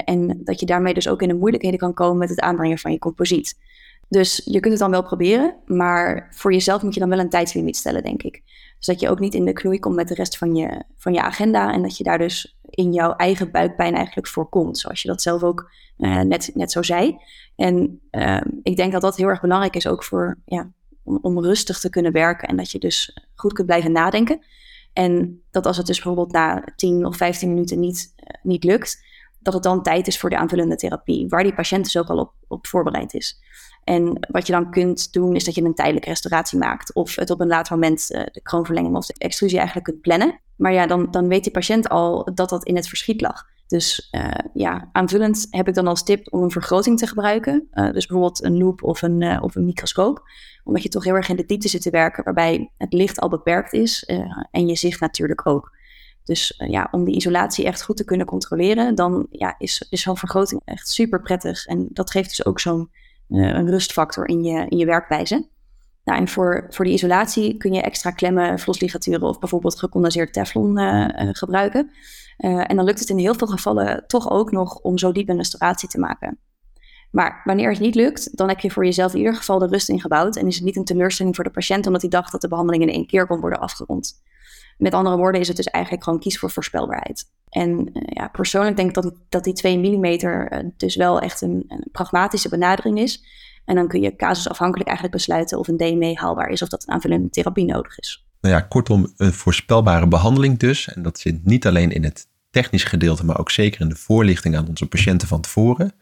En 0.04 0.40
dat 0.44 0.60
je 0.60 0.66
daarmee 0.66 0.94
dus 0.94 1.08
ook 1.08 1.22
in 1.22 1.28
de 1.28 1.34
moeilijkheden 1.34 1.78
kan 1.78 1.94
komen 1.94 2.18
met 2.18 2.28
het 2.28 2.40
aanbrengen 2.40 2.78
van 2.78 2.92
je 2.92 2.98
composiet. 2.98 3.58
Dus 4.08 4.42
je 4.44 4.60
kunt 4.60 4.72
het 4.72 4.78
dan 4.78 4.90
wel 4.90 5.02
proberen, 5.02 5.56
maar 5.66 6.28
voor 6.30 6.52
jezelf 6.52 6.82
moet 6.82 6.94
je 6.94 7.00
dan 7.00 7.08
wel 7.08 7.18
een 7.18 7.30
tijdslimiet 7.30 7.76
stellen, 7.76 8.02
denk 8.02 8.22
ik. 8.22 8.42
Dus 8.76 8.86
dat 8.86 9.00
je 9.00 9.08
ook 9.08 9.18
niet 9.18 9.34
in 9.34 9.44
de 9.44 9.52
knoei 9.52 9.78
komt 9.78 9.94
met 9.94 10.08
de 10.08 10.14
rest 10.14 10.38
van 10.38 10.54
je, 10.54 10.82
van 10.96 11.12
je 11.12 11.22
agenda 11.22 11.72
en 11.72 11.82
dat 11.82 11.96
je 11.96 12.04
daar 12.04 12.18
dus 12.18 12.56
in 12.70 12.92
jouw 12.92 13.12
eigen 13.12 13.50
buikpijn 13.50 13.94
eigenlijk 13.94 14.28
voorkomt, 14.28 14.78
zoals 14.78 15.02
je 15.02 15.08
dat 15.08 15.22
zelf 15.22 15.42
ook 15.42 15.70
uh, 15.98 16.20
net, 16.20 16.50
net 16.54 16.72
zo 16.72 16.82
zei. 16.82 17.18
En 17.56 18.00
uh, 18.10 18.40
ik 18.62 18.76
denk 18.76 18.92
dat 18.92 19.00
dat 19.00 19.16
heel 19.16 19.28
erg 19.28 19.40
belangrijk 19.40 19.76
is 19.76 19.86
ook 19.86 20.04
voor 20.04 20.38
ja, 20.44 20.70
om, 21.02 21.18
om 21.22 21.40
rustig 21.40 21.78
te 21.78 21.90
kunnen 21.90 22.12
werken 22.12 22.48
en 22.48 22.56
dat 22.56 22.70
je 22.70 22.78
dus 22.78 23.18
goed 23.34 23.52
kunt 23.52 23.66
blijven 23.66 23.92
nadenken. 23.92 24.44
En 24.92 25.42
dat 25.50 25.66
als 25.66 25.76
het 25.76 25.86
dus 25.86 25.96
bijvoorbeeld 25.96 26.32
na 26.32 26.64
10 26.76 27.04
of 27.06 27.16
15 27.16 27.48
minuten 27.48 27.80
niet, 27.80 28.14
uh, 28.16 28.26
niet 28.42 28.64
lukt, 28.64 29.04
dat 29.38 29.54
het 29.54 29.62
dan 29.62 29.82
tijd 29.82 30.06
is 30.06 30.18
voor 30.18 30.30
de 30.30 30.38
aanvullende 30.38 30.76
therapie, 30.76 31.28
waar 31.28 31.42
die 31.42 31.54
patiënt 31.54 31.84
dus 31.84 31.96
ook 31.96 32.08
al 32.08 32.18
op, 32.18 32.32
op 32.48 32.66
voorbereid 32.66 33.14
is. 33.14 33.40
En 33.86 34.26
wat 34.30 34.46
je 34.46 34.52
dan 34.52 34.70
kunt 34.70 35.12
doen, 35.12 35.34
is 35.34 35.44
dat 35.44 35.54
je 35.54 35.62
een 35.62 35.74
tijdelijke 35.74 36.08
restauratie 36.08 36.58
maakt. 36.58 36.94
Of 36.94 37.16
het 37.16 37.30
op 37.30 37.40
een 37.40 37.46
later 37.46 37.74
moment 37.74 38.10
uh, 38.10 38.22
de 38.32 38.40
kroonverlenging 38.42 38.96
of 38.96 39.06
de 39.06 39.14
extrusie 39.18 39.58
eigenlijk 39.58 39.86
kunt 39.88 40.00
plannen. 40.00 40.40
Maar 40.56 40.72
ja, 40.72 40.86
dan, 40.86 41.10
dan 41.10 41.28
weet 41.28 41.42
die 41.42 41.52
patiënt 41.52 41.88
al 41.88 42.34
dat 42.34 42.48
dat 42.48 42.64
in 42.64 42.76
het 42.76 42.88
verschiet 42.88 43.20
lag. 43.20 43.44
Dus 43.66 44.08
uh, 44.12 44.30
ja, 44.54 44.88
aanvullend 44.92 45.46
heb 45.50 45.68
ik 45.68 45.74
dan 45.74 45.86
als 45.86 46.04
tip 46.04 46.32
om 46.32 46.42
een 46.42 46.50
vergroting 46.50 46.98
te 46.98 47.06
gebruiken. 47.06 47.68
Uh, 47.72 47.92
dus 47.92 48.06
bijvoorbeeld 48.06 48.42
een 48.42 48.58
loop 48.58 48.82
of 48.82 49.02
een, 49.02 49.42
of 49.42 49.54
een 49.54 49.64
microscoop. 49.64 50.22
Omdat 50.64 50.82
je 50.82 50.88
toch 50.88 51.04
heel 51.04 51.14
erg 51.14 51.28
in 51.28 51.36
de 51.36 51.46
diepte 51.46 51.68
zit 51.68 51.82
te 51.82 51.90
werken, 51.90 52.24
waarbij 52.24 52.72
het 52.78 52.92
licht 52.92 53.20
al 53.20 53.28
beperkt 53.28 53.72
is 53.72 54.04
en 54.50 54.66
je 54.66 54.76
zicht 54.76 55.00
natuurlijk 55.00 55.46
ook. 55.46 55.74
Dus 56.24 56.54
ja, 56.68 56.88
om 56.90 57.04
die 57.04 57.14
isolatie 57.14 57.64
echt 57.64 57.82
goed 57.82 57.96
te 57.96 58.04
kunnen 58.04 58.26
controleren, 58.26 58.94
dan 58.94 59.26
ja, 59.30 59.54
is, 59.58 59.86
is 59.90 60.02
zo'n 60.02 60.16
vergroting 60.16 60.60
echt 60.64 60.88
super 60.88 61.22
prettig. 61.22 61.66
En 61.66 61.88
dat 61.92 62.10
geeft 62.10 62.28
dus 62.28 62.44
ook 62.44 62.60
zo'n 62.60 62.90
een 63.28 63.70
rustfactor 63.70 64.28
in 64.28 64.42
je, 64.42 64.66
in 64.68 64.76
je 64.76 64.86
werkwijze. 64.86 65.48
Nou, 66.04 66.18
en 66.18 66.28
voor, 66.28 66.66
voor 66.68 66.84
die 66.84 66.94
isolatie 66.94 67.56
kun 67.56 67.72
je 67.72 67.82
extra 67.82 68.10
klemmen, 68.10 68.58
vlosligaturen 68.58 69.28
of 69.28 69.38
bijvoorbeeld 69.38 69.78
gecondenseerd 69.78 70.32
teflon 70.32 70.78
gebruiken. 71.32 71.90
Uh, 72.38 72.70
en 72.70 72.76
dan 72.76 72.84
lukt 72.84 73.00
het 73.00 73.08
in 73.08 73.18
heel 73.18 73.34
veel 73.34 73.46
gevallen 73.46 74.04
toch 74.06 74.30
ook 74.30 74.50
nog 74.50 74.78
om 74.78 74.98
zo 74.98 75.12
diep 75.12 75.28
een 75.28 75.36
restauratie 75.36 75.88
te 75.88 75.98
maken. 75.98 76.38
Maar 77.10 77.40
wanneer 77.44 77.70
het 77.70 77.80
niet 77.80 77.94
lukt, 77.94 78.36
dan 78.36 78.48
heb 78.48 78.60
je 78.60 78.70
voor 78.70 78.84
jezelf 78.84 79.12
in 79.12 79.18
ieder 79.18 79.34
geval 79.34 79.58
de 79.58 79.66
rust 79.66 79.88
ingebouwd. 79.88 80.36
En 80.36 80.46
is 80.46 80.54
het 80.54 80.64
niet 80.64 80.76
een 80.76 80.84
teleurstelling 80.84 81.34
voor 81.34 81.44
de 81.44 81.50
patiënt, 81.50 81.86
omdat 81.86 82.00
hij 82.00 82.10
dacht 82.10 82.32
dat 82.32 82.40
de 82.40 82.48
behandeling 82.48 82.82
in 82.82 82.94
één 82.94 83.06
keer 83.06 83.26
kon 83.26 83.40
worden 83.40 83.60
afgerond. 83.60 84.22
Met 84.76 84.94
andere 84.94 85.16
woorden 85.16 85.40
is 85.40 85.48
het 85.48 85.56
dus 85.56 85.66
eigenlijk 85.66 86.04
gewoon 86.04 86.20
kies 86.20 86.38
voor 86.38 86.50
voorspelbaarheid. 86.50 87.24
En 87.48 87.70
uh, 87.70 88.02
ja, 88.04 88.28
persoonlijk 88.28 88.76
denk 88.76 88.88
ik 88.88 88.94
dat, 88.94 89.14
dat 89.28 89.44
die 89.44 89.52
2 89.52 89.78
mm 89.78 90.18
dus 90.76 90.96
wel 90.96 91.20
echt 91.20 91.40
een, 91.40 91.64
een, 91.68 91.84
pragmatische 91.92 92.48
benadering 92.48 92.98
is. 92.98 93.24
En 93.64 93.74
dan 93.74 93.88
kun 93.88 94.00
je 94.00 94.16
casusafhankelijk 94.16 94.88
eigenlijk 94.88 95.16
besluiten 95.16 95.58
of 95.58 95.68
een 95.68 95.76
DME 95.76 96.14
haalbaar 96.14 96.48
is 96.48 96.62
of 96.62 96.68
dat 96.68 96.82
een 96.86 96.94
aanvullende 96.94 97.30
therapie 97.30 97.64
nodig 97.64 97.98
is. 97.98 98.26
Nou 98.40 98.54
ja, 98.54 98.60
kortom, 98.60 99.12
een 99.16 99.32
voorspelbare 99.32 100.08
behandeling 100.08 100.58
dus. 100.58 100.88
En 100.88 101.02
dat 101.02 101.18
zit 101.18 101.44
niet 101.44 101.66
alleen 101.66 101.90
in 101.90 102.04
het 102.04 102.26
technische 102.50 102.88
gedeelte, 102.88 103.24
maar 103.24 103.38
ook 103.38 103.50
zeker 103.50 103.80
in 103.80 103.88
de 103.88 103.96
voorlichting 103.96 104.56
aan 104.56 104.68
onze 104.68 104.86
patiënten 104.86 105.28
van 105.28 105.40
tevoren. 105.40 105.92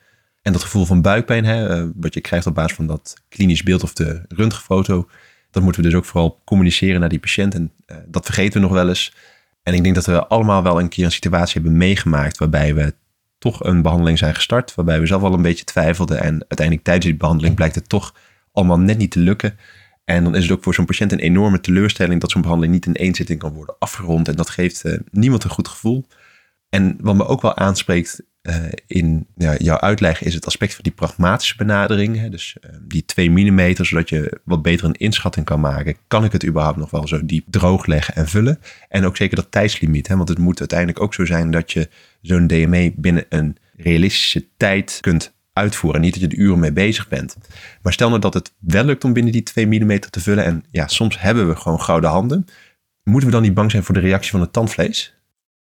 En 0.42 0.52
dat 0.52 0.62
gevoel 0.62 0.84
van 0.84 1.02
buikpijn, 1.02 1.44
hè, 1.44 1.68
eh, 1.68 1.88
wat 1.94 2.14
je 2.14 2.20
krijgt 2.20 2.46
op 2.46 2.54
basis 2.54 2.76
van 2.76 2.86
dat 2.86 3.14
klinisch 3.28 3.62
beeld 3.62 3.82
of 3.82 3.92
de 3.92 4.24
röntgenfoto, 4.28 5.08
dat 5.54 5.62
moeten 5.62 5.82
we 5.82 5.88
dus 5.88 5.96
ook 5.98 6.04
vooral 6.04 6.40
communiceren 6.44 7.00
naar 7.00 7.08
die 7.08 7.18
patiënt. 7.18 7.54
En 7.54 7.72
uh, 7.86 7.96
dat 8.06 8.24
vergeten 8.24 8.52
we 8.52 8.66
nog 8.66 8.76
wel 8.76 8.88
eens. 8.88 9.14
En 9.62 9.74
ik 9.74 9.82
denk 9.82 9.94
dat 9.94 10.06
we 10.06 10.26
allemaal 10.26 10.62
wel 10.62 10.80
een 10.80 10.88
keer 10.88 11.04
een 11.04 11.12
situatie 11.12 11.60
hebben 11.60 11.78
meegemaakt 11.78 12.38
waarbij 12.38 12.74
we 12.74 12.94
toch 13.38 13.64
een 13.64 13.82
behandeling 13.82 14.18
zijn 14.18 14.34
gestart, 14.34 14.74
waarbij 14.74 15.00
we 15.00 15.06
zelf 15.06 15.22
al 15.22 15.32
een 15.32 15.42
beetje 15.42 15.64
twijfelden. 15.64 16.20
En 16.20 16.32
uiteindelijk 16.32 16.82
tijdens 16.82 17.06
die 17.06 17.16
behandeling 17.16 17.54
blijkt 17.54 17.74
het 17.74 17.88
toch 17.88 18.14
allemaal 18.52 18.78
net 18.78 18.98
niet 18.98 19.10
te 19.10 19.18
lukken. 19.18 19.58
En 20.04 20.24
dan 20.24 20.34
is 20.34 20.42
het 20.42 20.52
ook 20.52 20.62
voor 20.62 20.74
zo'n 20.74 20.84
patiënt 20.84 21.12
een 21.12 21.18
enorme 21.18 21.60
teleurstelling 21.60 22.20
dat 22.20 22.30
zo'n 22.30 22.42
behandeling 22.42 22.74
niet 22.74 22.86
in 22.86 22.94
één 22.94 23.14
zitting 23.14 23.38
kan 23.38 23.52
worden 23.52 23.76
afgerond. 23.78 24.28
En 24.28 24.36
dat 24.36 24.50
geeft 24.50 24.84
uh, 24.84 24.98
niemand 25.10 25.44
een 25.44 25.50
goed 25.50 25.68
gevoel. 25.68 26.06
En 26.68 26.96
wat 27.00 27.14
me 27.14 27.26
ook 27.26 27.42
wel 27.42 27.56
aanspreekt 27.56 28.22
uh, 28.48 28.56
in 28.86 29.26
ja, 29.36 29.56
jouw 29.56 29.78
uitleg 29.78 30.22
is 30.22 30.34
het 30.34 30.46
aspect 30.46 30.74
van 30.74 30.82
die 30.82 30.92
pragmatische 30.92 31.56
benadering. 31.56 32.20
Hè? 32.20 32.28
Dus 32.28 32.56
uh, 32.60 32.70
die 32.82 33.04
2 33.04 33.30
mm, 33.30 33.74
zodat 33.84 34.08
je 34.08 34.40
wat 34.44 34.62
beter 34.62 34.86
een 34.86 34.94
inschatting 34.94 35.46
kan 35.46 35.60
maken. 35.60 35.96
Kan 36.08 36.24
ik 36.24 36.32
het 36.32 36.46
überhaupt 36.46 36.76
nog 36.76 36.90
wel 36.90 37.08
zo 37.08 37.24
diep 37.24 37.44
droogleggen 37.50 38.14
en 38.14 38.28
vullen? 38.28 38.58
En 38.88 39.04
ook 39.04 39.16
zeker 39.16 39.36
dat 39.36 39.50
tijdslimiet. 39.50 40.08
Hè? 40.08 40.16
Want 40.16 40.28
het 40.28 40.38
moet 40.38 40.58
uiteindelijk 40.58 41.00
ook 41.00 41.14
zo 41.14 41.24
zijn 41.24 41.50
dat 41.50 41.72
je 41.72 41.88
zo'n 42.20 42.46
DME 42.46 42.92
binnen 42.96 43.24
een 43.28 43.56
realistische 43.76 44.46
tijd 44.56 44.98
kunt 45.00 45.32
uitvoeren. 45.52 46.00
Niet 46.00 46.12
dat 46.12 46.22
je 46.22 46.36
er 46.36 46.42
uren 46.42 46.58
mee 46.58 46.72
bezig 46.72 47.08
bent. 47.08 47.36
Maar 47.82 47.92
stel 47.92 48.08
nou 48.08 48.20
dat 48.20 48.34
het 48.34 48.52
wel 48.58 48.84
lukt 48.84 49.04
om 49.04 49.12
binnen 49.12 49.32
die 49.32 49.42
2 49.42 49.66
mm 49.66 49.98
te 49.98 50.20
vullen. 50.20 50.44
En 50.44 50.64
ja, 50.70 50.86
soms 50.86 51.20
hebben 51.20 51.48
we 51.48 51.56
gewoon 51.56 51.80
gouden 51.80 52.10
handen. 52.10 52.44
Moeten 53.02 53.28
we 53.28 53.34
dan 53.34 53.44
niet 53.44 53.54
bang 53.54 53.70
zijn 53.70 53.82
voor 53.82 53.94
de 53.94 54.00
reactie 54.00 54.30
van 54.30 54.40
het 54.40 54.52
tandvlees? 54.52 55.13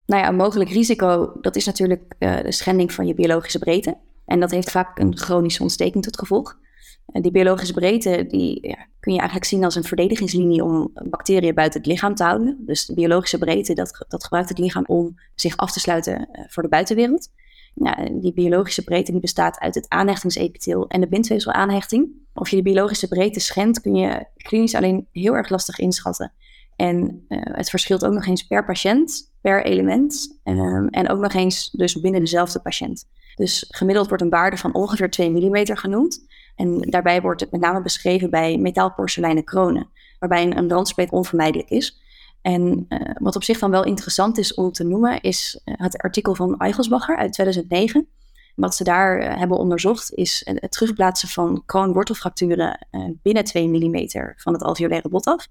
Nou 0.06 0.22
ja, 0.22 0.28
een 0.28 0.36
mogelijk 0.36 0.70
risico, 0.70 1.32
dat 1.40 1.56
is 1.56 1.66
natuurlijk 1.66 2.14
uh, 2.18 2.40
de 2.40 2.52
schending 2.52 2.92
van 2.92 3.06
je 3.06 3.14
biologische 3.14 3.58
breedte. 3.58 3.96
En 4.24 4.40
dat 4.40 4.50
heeft 4.50 4.70
vaak 4.70 4.98
een 4.98 5.16
chronische 5.16 5.62
ontsteking 5.62 6.04
tot 6.04 6.18
gevolg. 6.18 6.58
En 7.06 7.22
die 7.22 7.30
biologische 7.30 7.72
breedte 7.74 8.26
die, 8.28 8.68
ja, 8.68 8.86
kun 9.00 9.12
je 9.12 9.18
eigenlijk 9.18 9.48
zien 9.48 9.64
als 9.64 9.74
een 9.74 9.84
verdedigingslinie 9.84 10.64
om 10.64 10.90
bacteriën 11.10 11.54
buiten 11.54 11.80
het 11.80 11.88
lichaam 11.88 12.14
te 12.14 12.24
houden. 12.24 12.62
Dus 12.66 12.86
de 12.86 12.94
biologische 12.94 13.38
breedte, 13.38 13.74
dat, 13.74 14.04
dat 14.08 14.22
gebruikt 14.22 14.48
het 14.48 14.58
lichaam 14.58 14.84
om 14.86 15.14
zich 15.34 15.56
af 15.56 15.72
te 15.72 15.80
sluiten 15.80 16.28
uh, 16.32 16.44
voor 16.48 16.62
de 16.62 16.68
buitenwereld. 16.68 17.28
Ja, 17.74 18.08
die 18.12 18.32
biologische 18.32 18.84
breedte 18.84 19.12
die 19.12 19.20
bestaat 19.20 19.58
uit 19.58 19.74
het 19.74 19.88
aanhechtingsepitheel 19.88 20.88
en 20.88 21.00
de 21.00 21.08
bindweefselaanhechting. 21.08 22.08
Of 22.34 22.48
je 22.48 22.56
de 22.56 22.62
biologische 22.62 23.08
breedte 23.08 23.40
schendt, 23.40 23.80
kun 23.80 23.94
je 23.94 24.26
klinisch 24.36 24.74
alleen 24.74 25.06
heel 25.12 25.36
erg 25.36 25.48
lastig 25.48 25.78
inschatten. 25.78 26.32
En 26.76 27.24
uh, 27.28 27.38
het 27.42 27.70
verschilt 27.70 28.04
ook 28.04 28.12
nog 28.12 28.26
eens 28.26 28.46
per 28.46 28.64
patiënt 28.64 29.32
per 29.40 29.64
element. 29.64 30.38
Um, 30.44 30.88
en 30.88 31.08
ook 31.08 31.20
nog 31.20 31.32
eens 31.32 31.70
dus 31.70 32.00
binnen 32.00 32.20
dezelfde 32.20 32.60
patiënt. 32.60 33.04
Dus 33.34 33.64
gemiddeld 33.68 34.08
wordt 34.08 34.22
een 34.22 34.30
waarde 34.30 34.56
van 34.56 34.74
ongeveer 34.74 35.10
2 35.10 35.30
mm 35.30 35.76
genoemd. 35.76 36.26
En 36.56 36.80
daarbij 36.80 37.20
wordt 37.20 37.40
het 37.40 37.50
met 37.50 37.60
name 37.60 37.82
beschreven 37.82 38.30
bij 38.30 38.58
metaalporseleinen 38.58 39.44
kronen, 39.44 39.88
waarbij 40.18 40.42
een, 40.42 40.56
een 40.56 40.66
brandspleet 40.66 41.10
onvermijdelijk 41.10 41.70
is. 41.70 42.00
En 42.42 42.86
uh, 42.88 43.00
wat 43.18 43.36
op 43.36 43.44
zich 43.44 43.58
dan 43.58 43.70
wel 43.70 43.84
interessant 43.84 44.38
is 44.38 44.54
om 44.54 44.72
te 44.72 44.84
noemen, 44.84 45.20
is 45.20 45.60
uh, 45.64 45.74
het 45.78 45.98
artikel 45.98 46.34
van 46.34 46.58
Eigelsbacher 46.58 47.16
uit 47.16 47.32
2009. 47.32 48.08
Wat 48.56 48.74
ze 48.74 48.84
daar 48.84 49.18
uh, 49.18 49.38
hebben 49.38 49.58
onderzocht, 49.58 50.14
is 50.14 50.42
het 50.44 50.72
terugplaatsen 50.72 51.28
van 51.28 51.62
kroonwortelfracturen 51.66 52.86
binnen 53.22 53.44
2 53.44 53.68
mm 53.68 54.08
van 54.36 54.52
het 54.52 54.62
alveolaire 54.62 55.08
bot 55.08 55.26
af. 55.26 55.48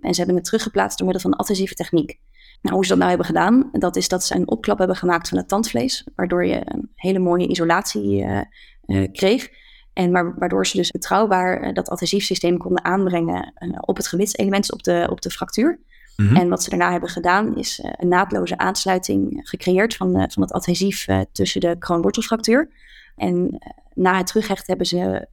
En 0.00 0.10
ze 0.10 0.18
hebben 0.18 0.36
het 0.36 0.44
teruggeplaatst 0.44 0.98
door 0.98 1.06
middel 1.06 1.30
van 1.30 1.38
adhesieve 1.38 1.74
techniek. 1.74 2.18
Nou, 2.62 2.74
hoe 2.74 2.84
ze 2.84 2.88
dat 2.88 2.98
nou 2.98 3.08
hebben 3.08 3.26
gedaan, 3.26 3.68
dat 3.72 3.96
is 3.96 4.08
dat 4.08 4.24
ze 4.24 4.34
een 4.34 4.48
opklap 4.48 4.78
hebben 4.78 4.96
gemaakt 4.96 5.28
van 5.28 5.38
het 5.38 5.48
tandvlees, 5.48 6.06
waardoor 6.14 6.46
je 6.46 6.60
een 6.64 6.90
hele 6.94 7.18
mooie 7.18 7.48
isolatie 7.48 8.24
uh, 8.24 8.40
uh, 8.86 9.08
kreeg. 9.12 9.48
En 9.92 10.10
waardoor 10.38 10.66
ze 10.66 10.76
dus 10.76 10.90
betrouwbaar 10.90 11.62
uh, 11.62 11.74
dat 11.74 11.88
adhesiefsysteem 11.88 12.58
konden 12.58 12.84
aanbrengen 12.84 13.52
op 13.80 13.96
het 13.96 14.06
gebitselement, 14.06 14.66
dus 14.66 14.72
op 14.72 14.82
de, 14.82 15.06
op 15.10 15.20
de 15.20 15.30
fractuur. 15.30 15.80
-hmm. 16.26 16.36
En 16.36 16.48
wat 16.48 16.62
ze 16.62 16.70
daarna 16.70 16.90
hebben 16.90 17.08
gedaan, 17.08 17.56
is 17.56 17.84
een 17.96 18.08
naadloze 18.08 18.58
aansluiting 18.58 19.40
gecreëerd 19.42 19.96
van, 19.96 20.30
van 20.30 20.42
het 20.42 20.52
adhesief 20.52 21.06
tussen 21.32 21.60
de 21.60 21.76
kroonwortelfractuur. 21.78 22.70
En 23.16 23.58
na 23.94 24.16
het 24.16 24.26
terughechten 24.26 24.66
hebben 24.66 24.86
ze 24.86 25.28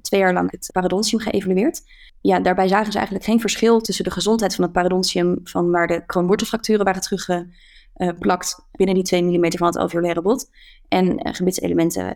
twee 0.00 0.20
jaar 0.20 0.32
lang 0.32 0.50
het 0.50 0.68
parodontium 0.72 1.20
geëvalueerd 1.20 1.82
ja, 2.22 2.40
daarbij 2.40 2.68
zagen 2.68 2.92
ze 2.92 2.96
eigenlijk 2.96 3.26
geen 3.26 3.40
verschil 3.40 3.80
tussen 3.80 4.04
de 4.04 4.10
gezondheid 4.10 4.54
van 4.54 4.64
het 4.64 4.72
parodontium, 4.72 5.40
van 5.44 5.70
waar 5.70 5.86
de 5.86 6.06
kroonwortelfracturen 6.06 6.84
waren 6.84 7.00
teruggeplakt 7.00 8.66
binnen 8.72 8.94
die 8.94 9.04
2 9.04 9.22
mm 9.22 9.52
van 9.56 9.66
het 9.66 9.76
alveolaire 9.76 10.22
bot, 10.22 10.50
en 10.88 11.34
gebitselementen 11.34 12.14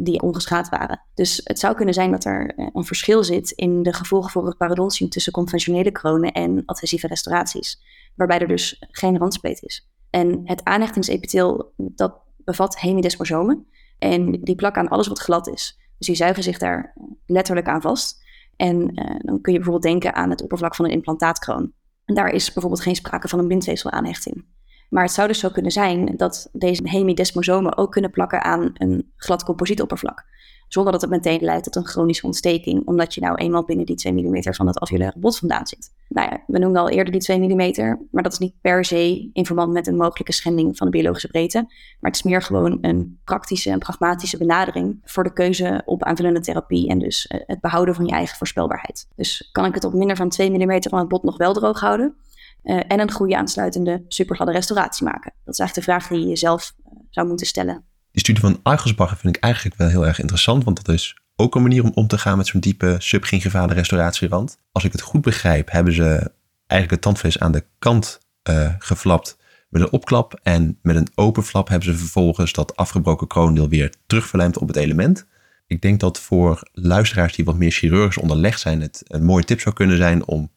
die 0.00 0.22
ongeschaad 0.22 0.68
waren. 0.68 1.00
Dus 1.14 1.40
het 1.44 1.58
zou 1.58 1.74
kunnen 1.74 1.94
zijn 1.94 2.10
dat 2.10 2.24
er 2.24 2.52
uh, 2.56 2.66
een 2.72 2.84
verschil 2.84 3.24
zit 3.24 3.50
in 3.50 3.82
de 3.82 3.92
gevolgen 3.92 4.30
voor 4.30 4.46
het 4.46 4.56
parodontium 4.56 5.10
tussen 5.10 5.32
conventionele 5.32 5.90
kronen 5.90 6.32
en 6.32 6.62
adhesieve 6.64 7.06
restauraties, 7.06 7.82
waarbij 8.14 8.38
er 8.38 8.48
dus 8.48 8.84
geen 8.90 9.18
randspleet 9.18 9.62
is. 9.62 9.88
En 10.10 10.40
het 10.44 10.64
aanhechtingsepitheel, 10.64 11.72
dat 11.76 12.20
bevat 12.36 12.80
hemidesmosomen 12.80 13.66
en 13.98 14.30
die 14.30 14.54
plakken 14.54 14.82
aan 14.82 14.88
alles 14.88 15.06
wat 15.06 15.18
glad 15.18 15.48
is. 15.48 15.78
Dus 15.98 16.06
die 16.06 16.16
zuigen 16.16 16.42
zich 16.42 16.58
daar 16.58 16.94
letterlijk 17.26 17.68
aan 17.68 17.80
vast. 17.80 18.26
En 18.56 18.80
uh, 18.80 19.14
dan 19.18 19.40
kun 19.40 19.52
je 19.52 19.58
bijvoorbeeld 19.58 19.82
denken 19.82 20.14
aan 20.14 20.30
het 20.30 20.42
oppervlak 20.42 20.74
van 20.74 20.84
een 20.84 20.90
implantaatkroon. 20.90 21.72
En 22.04 22.14
daar 22.14 22.30
is 22.30 22.52
bijvoorbeeld 22.52 22.82
geen 22.82 22.96
sprake 22.96 23.28
van 23.28 23.38
een 23.38 23.48
bindweefselaanhechting. 23.48 24.44
Maar 24.88 25.02
het 25.02 25.12
zou 25.12 25.28
dus 25.28 25.38
zo 25.38 25.48
kunnen 25.48 25.72
zijn 25.72 26.16
dat 26.16 26.48
deze 26.52 26.88
hemidesmosomen 26.88 27.76
ook 27.76 27.92
kunnen 27.92 28.10
plakken 28.10 28.42
aan 28.44 28.70
een 28.74 29.12
glad 29.16 29.44
composietoppervlak 29.44 30.26
zonder 30.68 30.92
dat 30.92 31.00
het 31.00 31.10
meteen 31.10 31.40
leidt 31.40 31.64
tot 31.64 31.76
een 31.76 31.86
chronische 31.86 32.26
ontsteking, 32.26 32.86
omdat 32.86 33.14
je 33.14 33.20
nou 33.20 33.34
eenmaal 33.34 33.64
binnen 33.64 33.86
die 33.86 33.96
2 33.96 34.12
mm 34.12 34.42
van 34.42 34.66
het 34.66 34.78
alveolaire 34.78 35.18
bot 35.18 35.38
vandaan 35.38 35.66
zit. 35.66 35.92
Nou 36.08 36.30
ja, 36.30 36.42
we 36.46 36.58
noemden 36.58 36.82
al 36.82 36.88
eerder 36.88 37.12
die 37.12 37.20
2 37.20 37.38
mm, 37.38 38.08
maar 38.10 38.22
dat 38.22 38.32
is 38.32 38.38
niet 38.38 38.54
per 38.60 38.84
se 38.84 39.30
in 39.32 39.46
verband 39.46 39.72
met 39.72 39.86
een 39.86 39.96
mogelijke 39.96 40.32
schending 40.32 40.76
van 40.76 40.86
de 40.86 40.92
biologische 40.92 41.28
breedte, 41.28 41.58
maar 42.00 42.10
het 42.10 42.14
is 42.14 42.22
meer 42.22 42.42
gewoon 42.42 42.78
een 42.80 43.20
praktische 43.24 43.70
en 43.70 43.78
pragmatische 43.78 44.38
benadering 44.38 45.00
voor 45.04 45.24
de 45.24 45.32
keuze 45.32 45.82
op 45.84 46.02
aanvullende 46.02 46.40
therapie 46.40 46.88
en 46.88 46.98
dus 46.98 47.26
eh, 47.26 47.40
het 47.46 47.60
behouden 47.60 47.94
van 47.94 48.06
je 48.06 48.12
eigen 48.12 48.36
voorspelbaarheid. 48.36 49.08
Dus 49.16 49.48
kan 49.52 49.64
ik 49.64 49.74
het 49.74 49.84
op 49.84 49.92
minder 49.92 50.16
van 50.16 50.28
2 50.28 50.50
mm 50.50 50.82
van 50.82 50.98
het 50.98 51.08
bot 51.08 51.22
nog 51.22 51.36
wel 51.36 51.52
droog 51.52 51.80
houden? 51.80 52.16
Uh, 52.62 52.80
en 52.88 53.00
een 53.00 53.10
goede 53.10 53.36
aansluitende 53.36 54.04
supergladde 54.08 54.52
restauratie 54.52 55.04
maken? 55.04 55.32
Dat 55.44 55.54
is 55.54 55.60
eigenlijk 55.60 55.74
de 55.74 55.92
vraag 55.92 56.08
die 56.08 56.20
je 56.20 56.26
jezelf 56.26 56.74
uh, 56.78 56.92
zou 57.10 57.26
moeten 57.26 57.46
stellen 57.46 57.84
die 58.18 58.20
studie 58.20 58.42
van 58.42 58.60
Argusbacher 58.62 59.16
vind 59.16 59.36
ik 59.36 59.42
eigenlijk 59.42 59.76
wel 59.76 59.88
heel 59.88 60.06
erg 60.06 60.20
interessant, 60.20 60.64
want 60.64 60.84
dat 60.84 60.94
is 60.94 61.16
ook 61.36 61.54
een 61.54 61.62
manier 61.62 61.82
om 61.82 61.92
om 61.94 62.06
te 62.06 62.18
gaan 62.18 62.36
met 62.36 62.46
zo'n 62.46 62.60
diepe 62.60 62.96
subgingivale 62.98 63.72
restauratierand. 63.72 64.58
Als 64.72 64.84
ik 64.84 64.92
het 64.92 65.00
goed 65.00 65.20
begrijp, 65.20 65.70
hebben 65.70 65.92
ze 65.92 66.32
eigenlijk 66.66 66.90
het 66.90 67.00
tandvlees 67.00 67.38
aan 67.38 67.52
de 67.52 67.64
kant 67.78 68.20
uh, 68.50 68.74
geflapt 68.78 69.36
met 69.68 69.82
een 69.82 69.92
opklap. 69.92 70.40
En 70.42 70.78
met 70.82 70.96
een 70.96 71.08
open 71.14 71.42
flap 71.42 71.68
hebben 71.68 71.88
ze 71.88 71.98
vervolgens 71.98 72.52
dat 72.52 72.76
afgebroken 72.76 73.26
kroondeel 73.26 73.68
weer 73.68 73.92
terugverlijmd 74.06 74.58
op 74.58 74.68
het 74.68 74.76
element. 74.76 75.26
Ik 75.66 75.82
denk 75.82 76.00
dat 76.00 76.18
voor 76.18 76.68
luisteraars 76.72 77.34
die 77.34 77.44
wat 77.44 77.56
meer 77.56 77.70
chirurgisch 77.70 78.18
onderlegd 78.18 78.60
zijn, 78.60 78.80
het 78.80 79.02
een 79.06 79.24
mooie 79.24 79.44
tip 79.44 79.60
zou 79.60 79.74
kunnen 79.74 79.96
zijn 79.96 80.26
om 80.26 80.50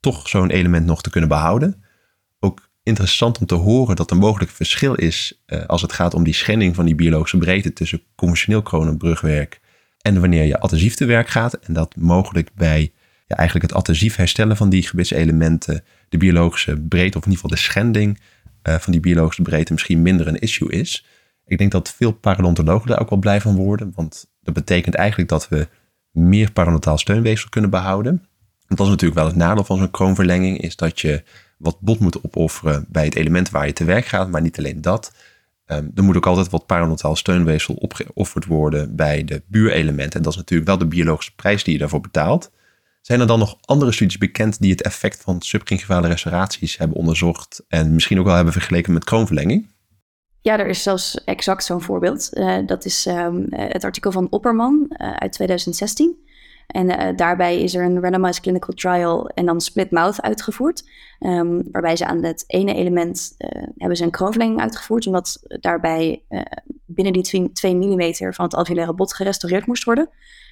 toch 0.00 0.28
zo'n 0.28 0.50
element 0.50 0.86
nog 0.86 1.02
te 1.02 1.10
kunnen 1.10 1.28
behouden. 1.28 1.84
Ook 2.40 2.68
interessant 2.82 3.38
om 3.38 3.46
te 3.46 3.54
horen 3.54 3.96
dat 3.96 4.10
er 4.10 4.16
mogelijk 4.16 4.50
verschil 4.50 4.94
is 4.94 5.42
uh, 5.46 5.64
als 5.66 5.82
het 5.82 5.92
gaat 5.92 6.14
om 6.14 6.24
die 6.24 6.34
schending 6.34 6.74
van 6.74 6.84
die 6.84 6.94
biologische 6.94 7.38
breedte 7.38 7.72
tussen 7.72 8.02
conventioneel 8.14 8.62
kronenbrugwerk 8.62 9.60
en 9.98 10.20
wanneer 10.20 10.44
je 10.44 10.60
adhesief 10.60 10.94
te 10.94 11.04
werk 11.04 11.28
gaat. 11.28 11.54
En 11.54 11.72
dat 11.72 11.96
mogelijk 11.96 12.50
bij 12.54 12.92
ja, 13.26 13.36
eigenlijk 13.36 13.70
het 13.70 13.80
adhesief 13.80 14.16
herstellen 14.16 14.56
van 14.56 14.68
die 14.68 14.82
gebitselementen 14.82 15.84
de 16.08 16.16
biologische 16.16 16.76
breedte, 16.76 17.18
of 17.18 17.24
in 17.24 17.30
ieder 17.30 17.42
geval 17.42 17.56
de 17.56 17.62
schending 17.62 18.20
uh, 18.62 18.74
van 18.74 18.92
die 18.92 19.00
biologische 19.00 19.42
breedte 19.42 19.72
misschien 19.72 20.02
minder 20.02 20.26
een 20.26 20.38
issue 20.38 20.70
is. 20.70 21.06
Ik 21.46 21.58
denk 21.58 21.72
dat 21.72 21.94
veel 21.96 22.12
parodontologen 22.12 22.88
daar 22.88 23.00
ook 23.00 23.10
wel 23.10 23.18
blij 23.18 23.40
van 23.40 23.56
worden, 23.56 23.92
want 23.94 24.30
dat 24.42 24.54
betekent 24.54 24.94
eigenlijk 24.94 25.28
dat 25.28 25.48
we 25.48 25.68
meer 26.10 26.52
parodontaal 26.52 26.98
steunweefsel 26.98 27.48
kunnen 27.48 27.70
behouden. 27.70 28.27
Dat 28.68 28.86
is 28.86 28.92
natuurlijk 28.92 29.20
wel 29.20 29.28
het 29.28 29.36
nadeel 29.36 29.64
van 29.64 29.78
zo'n 29.78 29.90
kroonverlenging, 29.90 30.60
is 30.60 30.76
dat 30.76 31.00
je 31.00 31.22
wat 31.58 31.80
bot 31.80 31.98
moeten 31.98 32.24
opofferen 32.24 32.86
bij 32.88 33.04
het 33.04 33.14
element 33.14 33.50
waar 33.50 33.66
je 33.66 33.72
te 33.72 33.84
werk 33.84 34.04
gaat. 34.04 34.30
Maar 34.30 34.40
niet 34.40 34.58
alleen 34.58 34.80
dat. 34.80 35.12
Um, 35.66 35.90
er 35.94 36.04
moet 36.04 36.16
ook 36.16 36.26
altijd 36.26 36.50
wat 36.50 36.66
parodontaal 36.66 37.16
steunweefsel 37.16 37.74
opgeofferd 37.74 38.44
worden 38.44 38.96
bij 38.96 39.24
de 39.24 39.42
buurelementen. 39.46 40.18
En 40.18 40.22
dat 40.22 40.32
is 40.32 40.38
natuurlijk 40.38 40.68
wel 40.68 40.78
de 40.78 40.86
biologische 40.86 41.34
prijs 41.34 41.64
die 41.64 41.72
je 41.72 41.78
daarvoor 41.78 42.00
betaalt. 42.00 42.50
Zijn 43.00 43.20
er 43.20 43.26
dan 43.26 43.38
nog 43.38 43.58
andere 43.60 43.92
studies 43.92 44.18
bekend 44.18 44.60
die 44.60 44.70
het 44.70 44.82
effect 44.82 45.22
van 45.22 45.42
subgingivale 45.42 46.08
restauraties 46.08 46.76
hebben 46.76 46.96
onderzocht 46.96 47.64
en 47.68 47.94
misschien 47.94 48.18
ook 48.18 48.24
wel 48.24 48.34
hebben 48.34 48.52
vergeleken 48.52 48.92
met 48.92 49.04
kroonverlenging? 49.04 49.70
Ja, 50.40 50.58
er 50.58 50.66
is 50.66 50.82
zelfs 50.82 51.24
exact 51.24 51.64
zo'n 51.64 51.82
voorbeeld. 51.82 52.30
Uh, 52.32 52.58
dat 52.66 52.84
is 52.84 53.06
um, 53.06 53.46
het 53.50 53.84
artikel 53.84 54.12
van 54.12 54.26
Opperman 54.30 54.86
uh, 54.88 55.12
uit 55.12 55.32
2016. 55.32 56.27
En 56.68 56.88
uh, 56.88 57.16
daarbij 57.16 57.60
is 57.62 57.74
er 57.74 57.84
een 57.84 58.00
randomized 58.00 58.42
clinical 58.42 58.74
trial 58.74 59.28
en 59.28 59.46
dan 59.46 59.60
split 59.60 59.90
mouth 59.90 60.22
uitgevoerd. 60.22 60.88
Um, 61.20 61.68
waarbij 61.72 61.96
ze 61.96 62.06
aan 62.06 62.24
het 62.24 62.44
ene 62.46 62.74
element 62.74 63.34
hebben 63.76 63.96
ze 63.96 64.04
een 64.04 64.10
kroonverlenging 64.10 64.60
uitgevoerd, 64.60 65.06
omdat 65.06 65.42
daarbij 65.60 66.22
binnen 66.84 67.12
die 67.12 67.50
2 67.52 67.76
mm 67.76 68.14
van 68.14 68.44
het 68.44 68.54
alveolaire 68.54 68.94
bot 68.94 69.14
gerestaureerd 69.14 69.66
moest 69.66 69.84
worden. 69.84 70.10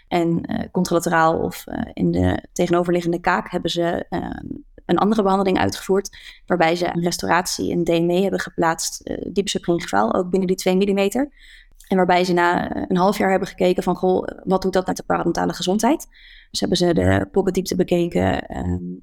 En 0.09 0.41
contralateraal 0.73 1.39
of 1.39 1.65
in 1.93 2.11
de 2.11 2.43
tegenoverliggende 2.53 3.21
kaak 3.21 3.51
hebben 3.51 3.71
ze 3.71 4.07
ehm, 4.09 4.47
een 4.87 4.99
andere 4.99 5.23
behandeling 5.23 5.59
uitgevoerd, 5.59 6.17
waarbij 6.47 6.77
ze 6.77 6.87
een 6.87 7.03
restauratie, 7.03 7.73
een 7.73 7.85
DME 7.85 8.21
hebben 8.21 8.41
geplaatst, 8.41 9.01
uh, 9.05 9.17
diep 9.33 9.49
ook 9.91 10.31
binnen 10.31 10.47
die 10.47 10.57
2 10.57 10.77
mm. 10.77 11.31
En 11.87 11.97
waarbij 11.97 12.25
ze 12.25 12.33
na 12.33 12.71
eh, 12.71 12.83
een 12.89 12.97
half 12.97 13.19
jaar 13.19 13.31
hebben 13.31 13.49
gekeken 13.49 13.83
van, 13.83 13.97
goh, 13.97 14.29
wat 14.45 14.63
doet 14.63 14.73
dat 14.73 14.87
met 14.87 14.97
de 14.97 15.03
parodontale 15.03 15.53
gezondheid? 15.53 16.07
Dus 16.51 16.61
hebben 16.61 16.79
ze 16.79 16.95
de 16.95 17.29
pocketdiepte 17.33 17.77
bekeken, 17.77 18.57
um, 18.57 19.01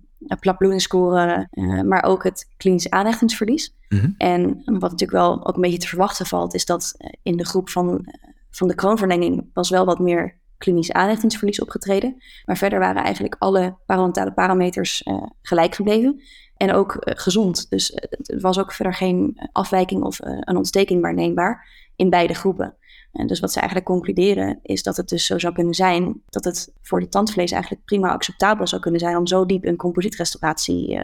uh, 1.53 1.81
maar 1.81 2.03
ook 2.03 2.23
het 2.23 2.49
klinisch 2.57 2.89
aanhechtingsverlies. 2.89 3.75
Mhm. 3.89 4.09
En 4.17 4.61
wat 4.65 4.91
natuurlijk 4.91 5.11
wel 5.11 5.47
ook 5.47 5.55
een 5.55 5.61
beetje 5.61 5.77
te 5.77 5.87
verwachten 5.87 6.25
valt, 6.25 6.53
is 6.53 6.65
dat 6.65 6.97
in 7.23 7.37
de 7.37 7.45
groep 7.45 7.69
van, 7.69 8.05
van 8.51 8.67
de 8.67 8.75
kroonverlenging 8.75 9.49
was 9.53 9.69
wel 9.69 9.85
wat 9.85 9.99
meer 9.99 10.41
klinisch 10.57 10.91
aanhechtingsverlies 10.91 11.61
opgetreden. 11.61 12.23
Maar 12.45 12.57
verder 12.57 12.79
waren 12.79 13.03
eigenlijk 13.03 13.35
alle 13.39 13.77
parodontale 13.85 14.33
parameters 14.33 15.01
uh, 15.01 15.23
gelijk 15.41 15.75
gebleven. 15.75 16.21
En 16.57 16.73
ook 16.73 16.93
uh, 16.95 17.13
gezond. 17.17 17.69
Dus 17.69 17.91
uh, 17.91 17.97
er 18.35 18.41
was 18.41 18.59
ook 18.59 18.71
verder 18.71 18.93
geen 18.93 19.49
afwijking 19.51 20.03
of 20.03 20.19
een 20.21 20.57
ontsteking 20.57 21.01
waarneembaar 21.01 21.67
in 21.95 22.09
beide 22.09 22.33
groepen. 22.33 22.75
En 23.11 23.27
dus 23.27 23.39
wat 23.39 23.51
ze 23.51 23.59
eigenlijk 23.59 23.89
concluderen 23.89 24.59
is 24.61 24.83
dat 24.83 24.97
het 24.97 25.09
dus 25.09 25.25
zo 25.25 25.39
zou 25.39 25.53
kunnen 25.53 25.73
zijn 25.73 26.21
dat 26.29 26.43
het 26.43 26.73
voor 26.81 26.99
de 26.99 27.09
tandvlees 27.09 27.51
eigenlijk 27.51 27.85
prima 27.85 28.11
acceptabel 28.11 28.67
zou 28.67 28.81
kunnen 28.81 28.99
zijn 28.99 29.17
om 29.17 29.27
zo 29.27 29.45
diep 29.45 29.65
een 29.65 29.75
composietrestauratie 29.75 30.99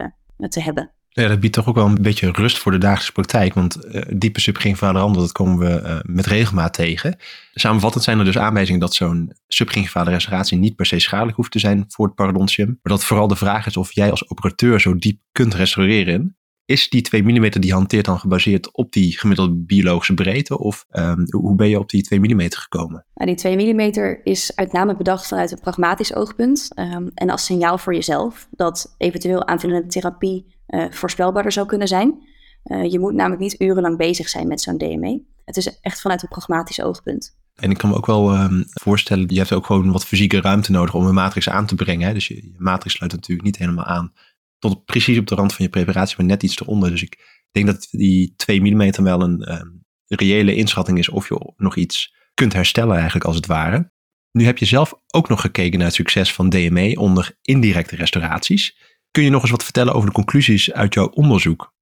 te 0.48 0.60
hebben. 0.60 0.90
Ja, 1.12 1.28
dat 1.28 1.40
biedt 1.40 1.54
toch 1.54 1.68
ook 1.68 1.74
wel 1.74 1.86
een 1.86 2.02
beetje 2.02 2.30
rust 2.30 2.58
voor 2.58 2.72
de 2.72 2.78
dagelijkse 2.78 3.12
praktijk. 3.12 3.54
Want 3.54 3.86
uh, 3.86 4.02
diepe 4.08 4.40
subgingivale 4.40 4.98
randen, 4.98 5.22
dat 5.22 5.32
komen 5.32 5.58
we 5.58 5.82
uh, 5.82 5.98
met 6.02 6.26
regelmaat 6.26 6.72
tegen. 6.72 7.16
Samenvattend 7.52 8.04
zijn 8.04 8.18
er 8.18 8.24
dus 8.24 8.38
aanwijzingen 8.38 8.80
dat 8.80 8.94
zo'n 8.94 9.32
subgingivale 9.46 10.10
restauratie 10.10 10.58
niet 10.58 10.76
per 10.76 10.86
se 10.86 10.98
schadelijk 10.98 11.36
hoeft 11.36 11.50
te 11.50 11.58
zijn 11.58 11.84
voor 11.88 12.06
het 12.06 12.14
parodontium. 12.14 12.66
Maar 12.66 12.92
dat 12.92 13.04
vooral 13.04 13.28
de 13.28 13.36
vraag 13.36 13.66
is 13.66 13.76
of 13.76 13.92
jij 13.92 14.10
als 14.10 14.30
operateur 14.30 14.80
zo 14.80 14.96
diep 14.96 15.20
kunt 15.32 15.54
restaureren. 15.54 16.36
Is 16.70 16.88
die 16.88 17.02
2 17.02 17.22
mm 17.22 17.50
die 17.50 17.66
je 17.66 17.72
hanteert 17.72 18.04
dan 18.04 18.18
gebaseerd 18.18 18.72
op 18.72 18.92
die 18.92 19.18
gemiddelde 19.18 19.54
biologische 19.54 20.14
breedte? 20.14 20.58
Of 20.58 20.86
um, 20.92 21.26
hoe 21.30 21.54
ben 21.54 21.68
je 21.68 21.78
op 21.78 21.88
die 21.88 22.02
2 22.02 22.20
mm 22.20 22.40
gekomen? 22.48 23.04
Nou, 23.14 23.26
die 23.26 23.34
2 23.34 23.74
mm 23.74 23.80
is 24.24 24.52
uit 24.54 24.72
name 24.72 24.96
bedacht 24.96 25.26
vanuit 25.26 25.50
een 25.50 25.60
pragmatisch 25.60 26.14
oogpunt. 26.14 26.68
Um, 26.74 27.10
en 27.14 27.30
als 27.30 27.44
signaal 27.44 27.78
voor 27.78 27.94
jezelf 27.94 28.48
dat 28.50 28.94
eventueel 28.98 29.46
aanvullende 29.46 29.88
therapie 29.88 30.56
uh, 30.68 30.84
voorspelbaarder 30.90 31.52
zou 31.52 31.66
kunnen 31.66 31.88
zijn. 31.88 32.28
Uh, 32.64 32.90
je 32.90 32.98
moet 32.98 33.14
namelijk 33.14 33.40
niet 33.40 33.60
urenlang 33.60 33.96
bezig 33.96 34.28
zijn 34.28 34.48
met 34.48 34.60
zo'n 34.60 34.78
DME. 34.78 35.22
Het 35.44 35.56
is 35.56 35.80
echt 35.80 36.00
vanuit 36.00 36.22
een 36.22 36.28
pragmatisch 36.28 36.82
oogpunt. 36.82 37.38
En 37.56 37.70
ik 37.70 37.78
kan 37.78 37.90
me 37.90 37.96
ook 37.96 38.06
wel 38.06 38.34
um, 38.34 38.64
voorstellen, 38.66 39.24
je 39.28 39.38
hebt 39.38 39.52
ook 39.52 39.66
gewoon 39.66 39.92
wat 39.92 40.06
fysieke 40.06 40.40
ruimte 40.40 40.70
nodig 40.70 40.94
om 40.94 41.06
een 41.06 41.14
matrix 41.14 41.48
aan 41.48 41.66
te 41.66 41.74
brengen. 41.74 42.06
Hè? 42.06 42.14
Dus 42.14 42.28
je, 42.28 42.34
je 42.34 42.54
matrix 42.58 42.94
sluit 42.94 43.12
natuurlijk 43.12 43.46
niet 43.46 43.56
helemaal 43.56 43.84
aan 43.84 44.12
tot 44.60 44.84
precies 44.84 45.18
op 45.18 45.26
de 45.26 45.34
rand 45.34 45.54
van 45.54 45.64
je 45.64 45.70
preparatie, 45.70 46.16
maar 46.16 46.26
net 46.26 46.42
iets 46.42 46.60
eronder. 46.60 46.90
Dus 46.90 47.02
ik 47.02 47.44
denk 47.50 47.66
dat 47.66 47.88
die 47.90 48.34
2 48.36 48.60
mm 48.60 48.90
wel 49.02 49.22
een 49.22 49.52
um, 49.52 49.84
reële 50.06 50.54
inschatting 50.54 50.98
is 50.98 51.08
of 51.08 51.28
je 51.28 51.52
nog 51.56 51.76
iets 51.76 52.14
kunt 52.34 52.52
herstellen 52.52 52.94
eigenlijk 52.94 53.24
als 53.24 53.36
het 53.36 53.46
ware. 53.46 53.92
Nu 54.32 54.44
heb 54.44 54.58
je 54.58 54.64
zelf 54.64 54.94
ook 55.06 55.28
nog 55.28 55.40
gekeken 55.40 55.78
naar 55.78 55.86
het 55.86 55.96
succes 55.96 56.34
van 56.34 56.48
DME 56.48 56.94
onder 56.96 57.36
indirecte 57.42 57.96
restauraties. 57.96 58.76
Kun 59.10 59.22
je 59.22 59.30
nog 59.30 59.42
eens 59.42 59.50
wat 59.50 59.64
vertellen 59.64 59.94
over 59.94 60.08
de 60.08 60.14
conclusies 60.14 60.72
uit 60.72 60.94
jouw 60.94 61.08
onderzoek? 61.08 61.74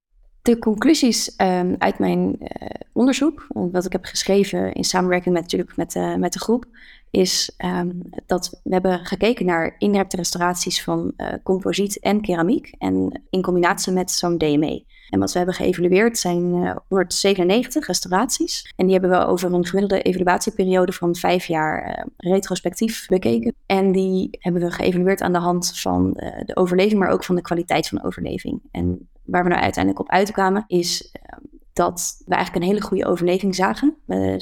De 0.43 0.59
conclusies 0.59 1.35
um, 1.37 1.75
uit 1.79 1.99
mijn 1.99 2.37
uh, 2.41 2.49
onderzoek, 2.93 3.47
wat 3.49 3.85
ik 3.85 3.93
heb 3.93 4.05
geschreven 4.05 4.73
in 4.73 4.85
samenwerking 4.85 5.35
met, 5.35 5.43
natuurlijk 5.43 5.77
met, 5.77 5.95
uh, 5.95 6.15
met 6.15 6.33
de 6.33 6.39
groep, 6.39 6.67
is 7.11 7.55
um, 7.65 8.03
dat 8.27 8.61
we 8.65 8.73
hebben 8.73 9.07
gekeken 9.07 9.47
naar 9.47 9.75
indirecte 9.79 10.17
restauraties 10.17 10.83
van 10.83 11.13
uh, 11.17 11.33
composiet 11.43 12.01
en 12.01 12.21
keramiek 12.21 12.75
en 12.79 13.23
in 13.31 13.43
combinatie 13.43 13.93
met 13.93 14.11
zo'n 14.11 14.39
DME. 14.39 14.85
En 15.11 15.19
wat 15.19 15.33
we 15.33 15.37
hebben 15.39 15.57
geëvalueerd 15.57 16.19
zijn 16.19 16.55
uh, 16.55 16.77
197 16.89 17.87
restauraties. 17.87 18.73
En 18.77 18.87
die 18.87 18.99
hebben 18.99 19.19
we 19.19 19.27
over 19.27 19.53
een 19.53 19.67
gemiddelde 19.67 20.03
evaluatieperiode 20.03 20.93
van 20.93 21.15
vijf 21.15 21.45
jaar 21.45 21.89
uh, 21.89 22.05
retrospectief 22.17 23.07
bekeken. 23.07 23.55
En 23.67 23.93
die 23.93 24.29
hebben 24.31 24.63
we 24.63 24.71
geëvalueerd 24.71 25.21
aan 25.21 25.33
de 25.33 25.39
hand 25.39 25.79
van 25.79 26.13
de 26.45 26.57
overleving, 26.57 27.01
maar 27.01 27.11
ook 27.11 27.25
van 27.25 27.35
de 27.35 27.43
kwaliteit 27.43 27.89
van 27.89 27.99
de 27.99 28.05
overleving. 28.05 28.61
En 28.71 29.09
waar 29.23 29.43
we 29.43 29.49
nou 29.49 29.63
uiteindelijk 29.63 30.05
op 30.05 30.11
uitkwamen 30.11 30.65
is 30.67 31.13
dat 31.79 32.23
we 32.27 32.35
eigenlijk 32.35 32.65
een 32.65 32.71
hele 32.71 32.87
goede 32.87 33.07
overleving 33.07 33.55
zagen. 33.55 33.97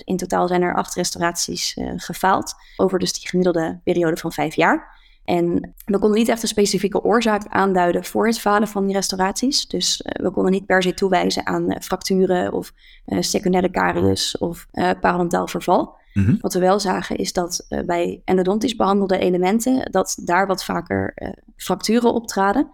in 0.05 0.17
totaal 0.17 0.49
zijn 0.49 0.63
er 0.63 0.75
acht 0.75 0.95
restauraties 0.95 1.77
uh, 1.77 1.93
gefaald 1.97 2.55
over 2.77 2.99
dus 2.99 3.13
die 3.13 3.29
gemiddelde 3.29 3.81
periode 3.85 4.17
van 4.17 4.33
vijf 4.33 4.55
jaar. 4.55 4.95
En 5.25 5.75
we 5.85 5.99
konden 5.99 6.19
niet 6.19 6.29
echt 6.29 6.43
een 6.43 6.49
specifieke 6.49 7.03
oorzaak 7.03 7.47
aanduiden 7.49 8.05
voor 8.05 8.27
het 8.27 8.41
falen 8.41 8.69
van 8.69 8.85
die 8.85 8.95
restauraties. 8.95 9.67
Dus 9.67 10.01
uh, 10.01 10.25
we 10.25 10.31
konden 10.31 10.53
niet 10.53 10.67
per 10.67 10.83
se 10.83 10.95
toewijzen 10.95 11.47
aan 11.47 11.71
uh, 11.71 11.77
fracturen 11.81 12.53
of 12.53 12.73
secundaire 13.07 13.71
caries 13.71 14.39
of 14.39 14.67
parodontaal 15.01 15.47
verval. 15.47 15.97
Mm 16.13 16.25
-hmm. 16.25 16.39
Wat 16.41 16.55
we 16.55 16.61
wel 16.61 16.81
zagen 16.81 17.17
is 17.17 17.33
dat 17.33 17.67
bij 17.87 18.23
endodontisch 18.25 18.77
behandelde 18.77 19.19
elementen, 19.19 19.91
dat 19.93 20.19
daar 20.25 20.47
wat 20.47 20.65
vaker 20.65 21.15
fracturen 21.57 22.15
optraden. 22.15 22.71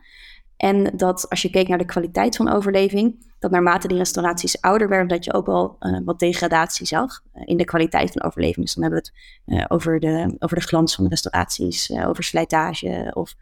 En 0.56 0.96
dat 0.96 1.28
als 1.28 1.42
je 1.42 1.50
keek 1.50 1.68
naar 1.68 1.78
de 1.78 1.84
kwaliteit 1.84 2.36
van 2.36 2.48
overleving, 2.48 3.31
dat 3.42 3.50
naarmate 3.50 3.88
die 3.88 3.96
restauraties 3.96 4.60
ouder 4.60 4.88
werden, 4.88 5.08
dat 5.08 5.24
je 5.24 5.32
ook 5.32 5.46
wel 5.46 5.76
uh, 5.80 5.98
wat 6.04 6.18
degradatie 6.18 6.86
zag 6.86 7.20
uh, 7.34 7.42
in 7.44 7.56
de 7.56 7.64
kwaliteit 7.64 8.12
van 8.12 8.22
overleving. 8.22 8.64
Dus 8.64 8.74
dan 8.74 8.82
hebben 8.82 9.02
we 9.02 9.10
het 9.54 9.60
uh, 9.60 9.64
over, 9.68 10.00
de, 10.00 10.36
over 10.38 10.56
de 10.56 10.62
glans 10.62 10.94
van 10.94 11.04
de 11.04 11.10
restauraties, 11.10 11.90
over 12.06 12.24
slijtage 12.24 13.10
of 13.14 13.34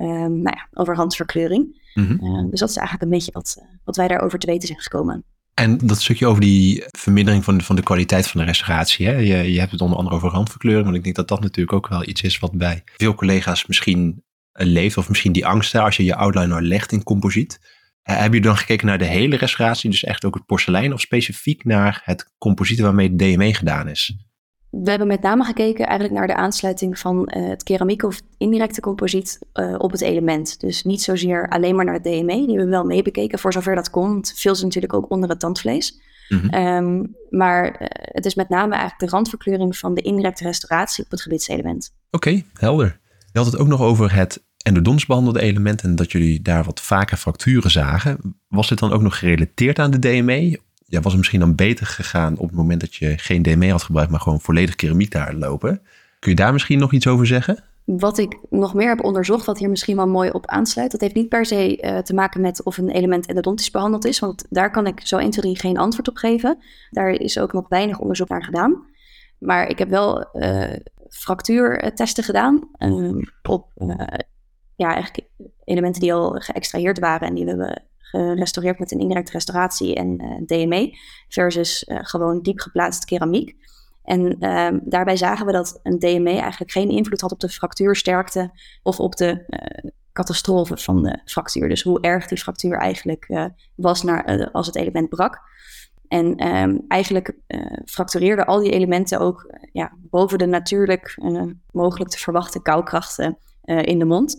um, 0.00 0.42
nou 0.42 0.56
ja, 0.56 0.68
over 0.72 0.96
handverkleuring. 0.96 1.84
Mm 1.94 2.18
-hmm. 2.18 2.50
dus 2.50 2.60
dat 2.60 2.68
is 2.68 2.76
eigenlijk 2.76 3.02
een 3.02 3.16
beetje 3.16 3.32
wat, 3.32 3.64
wat 3.84 3.96
wij 3.96 4.08
daarover 4.08 4.38
te 4.38 4.46
weten 4.46 4.68
zijn 4.68 4.80
gekomen. 4.80 5.24
En 5.54 5.78
dat 5.78 6.00
stukje 6.00 6.26
over 6.26 6.40
die 6.40 6.84
vermindering 6.86 7.44
van, 7.44 7.60
van 7.60 7.76
de 7.76 7.82
kwaliteit 7.82 8.26
van 8.26 8.40
de 8.40 8.46
restauratie. 8.46 9.06
Hè? 9.06 9.12
Je, 9.12 9.52
je 9.52 9.58
hebt 9.58 9.70
het 9.70 9.80
onder 9.80 9.98
andere 9.98 10.16
over 10.16 10.30
randverkleuring. 10.30 10.84
Want 10.84 10.96
ik 10.96 11.04
denk 11.04 11.16
dat 11.16 11.28
dat 11.28 11.40
natuurlijk 11.40 11.76
ook 11.76 11.88
wel 11.88 12.08
iets 12.08 12.22
is 12.22 12.38
wat 12.38 12.52
bij 12.52 12.82
veel 12.96 13.14
collega's 13.14 13.66
misschien 13.66 14.24
leeft. 14.52 14.96
Of 14.96 15.08
misschien 15.08 15.32
die 15.32 15.46
angst 15.46 15.74
als 15.74 15.96
je 15.96 16.04
je 16.04 16.16
outliner 16.16 16.62
legt 16.62 16.92
in 16.92 17.02
composiet. 17.02 17.60
Uh, 18.10 18.20
heb 18.20 18.34
je 18.34 18.40
dan 18.40 18.56
gekeken 18.56 18.86
naar 18.86 18.98
de 18.98 19.04
hele 19.04 19.36
restauratie, 19.36 19.90
dus 19.90 20.04
echt 20.04 20.24
ook 20.24 20.34
het 20.34 20.46
porselein, 20.46 20.92
of 20.92 21.00
specifiek 21.00 21.64
naar 21.64 22.00
het 22.04 22.34
composiet 22.38 22.80
waarmee 22.80 23.08
het 23.08 23.18
DME 23.18 23.54
gedaan 23.54 23.88
is? 23.88 24.16
We 24.70 24.90
hebben 24.90 25.08
met 25.08 25.22
name 25.22 25.44
gekeken 25.44 25.86
eigenlijk 25.86 26.18
naar 26.18 26.26
de 26.26 26.34
aansluiting 26.34 26.98
van 26.98 27.32
uh, 27.36 27.48
het 27.48 27.62
keramiek 27.62 28.02
of 28.02 28.20
indirecte 28.38 28.80
composiet 28.80 29.38
uh, 29.54 29.74
op 29.78 29.90
het 29.90 30.00
element. 30.00 30.60
Dus 30.60 30.84
niet 30.84 31.02
zozeer 31.02 31.48
alleen 31.48 31.74
maar 31.74 31.84
naar 31.84 31.94
het 31.94 32.04
DME, 32.04 32.26
die 32.26 32.46
hebben 32.46 32.64
we 32.64 32.70
wel 32.70 32.84
meebekeken 32.84 33.38
voor 33.38 33.52
zover 33.52 33.74
dat 33.74 33.90
kon. 33.90 34.24
Veel 34.34 34.52
is 34.52 34.62
natuurlijk 34.62 34.94
ook 34.94 35.10
onder 35.10 35.28
het 35.28 35.40
tandvlees. 35.40 36.00
Mm 36.28 36.38
-hmm. 36.38 36.66
um, 36.66 37.14
maar 37.30 37.82
uh, 37.82 37.86
het 37.90 38.24
is 38.24 38.34
met 38.34 38.48
name 38.48 38.74
eigenlijk 38.74 39.00
de 39.00 39.16
randverkleuring 39.16 39.76
van 39.76 39.94
de 39.94 40.00
indirecte 40.00 40.44
restauratie 40.44 41.04
op 41.04 41.10
het 41.10 41.22
gebitselement. 41.22 41.94
Oké, 42.10 42.28
okay, 42.28 42.44
helder. 42.52 43.00
Je 43.32 43.38
had 43.38 43.46
het 43.46 43.60
ook 43.60 43.66
nog 43.66 43.80
over 43.80 44.14
het 44.14 44.45
endodontisch 44.66 45.06
behandelde 45.06 45.40
element 45.40 45.82
en 45.82 45.94
dat 45.94 46.12
jullie 46.12 46.42
daar 46.42 46.64
wat 46.64 46.80
vaker 46.80 47.16
fracturen 47.16 47.70
zagen. 47.70 48.18
Was 48.48 48.68
dit 48.68 48.78
dan 48.78 48.92
ook 48.92 49.02
nog 49.02 49.18
gerelateerd 49.18 49.78
aan 49.78 49.90
de 49.90 49.98
DME? 49.98 50.60
Ja, 50.86 51.00
was 51.00 51.12
het 51.12 51.16
misschien 51.16 51.40
dan 51.40 51.54
beter 51.54 51.86
gegaan 51.86 52.38
op 52.38 52.46
het 52.46 52.56
moment 52.56 52.80
dat 52.80 52.94
je 52.94 53.18
geen 53.18 53.42
DME 53.42 53.70
had 53.70 53.82
gebruikt, 53.82 54.10
maar 54.10 54.20
gewoon 54.20 54.40
volledig 54.40 54.74
keramiek 54.74 55.10
daar 55.10 55.34
lopen? 55.34 55.80
Kun 56.18 56.30
je 56.30 56.36
daar 56.36 56.52
misschien 56.52 56.78
nog 56.78 56.92
iets 56.92 57.06
over 57.06 57.26
zeggen? 57.26 57.64
Wat 57.84 58.18
ik 58.18 58.38
nog 58.50 58.74
meer 58.74 58.88
heb 58.88 59.04
onderzocht, 59.04 59.46
wat 59.46 59.58
hier 59.58 59.70
misschien 59.70 59.96
wel 59.96 60.08
mooi 60.08 60.30
op 60.30 60.46
aansluit, 60.46 60.90
dat 60.90 61.00
heeft 61.00 61.14
niet 61.14 61.28
per 61.28 61.46
se 61.46 61.82
uh, 61.82 61.98
te 61.98 62.14
maken 62.14 62.40
met 62.40 62.62
of 62.62 62.78
een 62.78 62.90
element 62.90 63.26
endodontisch 63.26 63.70
behandeld 63.70 64.04
is, 64.04 64.18
want 64.18 64.46
daar 64.50 64.70
kan 64.70 64.86
ik 64.86 65.00
zo 65.00 65.16
1, 65.16 65.30
2, 65.30 65.42
3 65.42 65.58
geen 65.58 65.78
antwoord 65.78 66.08
op 66.08 66.16
geven. 66.16 66.58
Daar 66.90 67.10
is 67.10 67.38
ook 67.38 67.52
nog 67.52 67.68
weinig 67.68 67.98
onderzoek 67.98 68.28
naar 68.28 68.44
gedaan. 68.44 68.84
Maar 69.38 69.68
ik 69.68 69.78
heb 69.78 69.88
wel 69.88 70.28
uh, 70.32 70.72
fractuurtesten 71.08 72.24
gedaan 72.24 72.68
uh, 72.78 73.22
op 73.42 73.66
ja, 74.76 74.94
eigenlijk 74.94 75.28
elementen 75.64 76.00
die 76.00 76.14
al 76.14 76.30
geëxtraheerd 76.30 76.98
waren 76.98 77.28
en 77.28 77.34
die 77.34 77.44
we 77.44 77.50
hebben 77.50 77.84
gerestaureerd 78.10 78.78
met 78.78 78.92
een 78.92 78.98
indirecte 78.98 79.32
restauratie 79.32 79.94
en 79.94 80.22
uh, 80.22 80.46
DME 80.46 80.98
versus 81.28 81.84
uh, 81.88 81.98
gewoon 82.02 82.42
diep 82.42 82.60
geplaatst 82.60 83.04
keramiek. 83.04 83.56
En 84.04 84.36
ehm, 84.38 84.78
daarbij 84.82 85.16
zagen 85.16 85.46
we 85.46 85.52
dat 85.52 85.80
een 85.82 85.98
DME 85.98 86.38
eigenlijk 86.38 86.70
geen 86.70 86.90
invloed 86.90 87.20
had 87.20 87.32
op 87.32 87.40
de 87.40 87.48
fractuursterkte 87.48 88.50
of 88.82 89.00
op 89.00 89.16
de 89.16 89.44
uh, 89.48 89.90
catastrofe 90.12 90.76
van 90.76 91.02
de 91.02 91.20
fractuur. 91.24 91.68
Dus 91.68 91.82
hoe 91.82 92.00
erg 92.00 92.26
die 92.26 92.38
fractuur 92.38 92.78
eigenlijk 92.78 93.50
was 93.74 94.02
naar, 94.02 94.50
als 94.52 94.66
het 94.66 94.76
element 94.76 95.08
brak. 95.08 95.40
En 96.08 96.46
um, 96.46 96.84
eigenlijk 96.88 97.34
fractureerden 97.84 98.46
al 98.46 98.60
die 98.60 98.70
elementen 98.70 99.20
ook 99.20 99.50
ja, 99.72 99.92
boven 100.10 100.38
de 100.38 100.46
natuurlijk 100.46 101.18
mogelijk 101.70 102.10
te 102.10 102.18
verwachten 102.18 102.62
koukrachten 102.62 103.38
in 103.64 103.98
de 103.98 104.04
mond. 104.04 104.36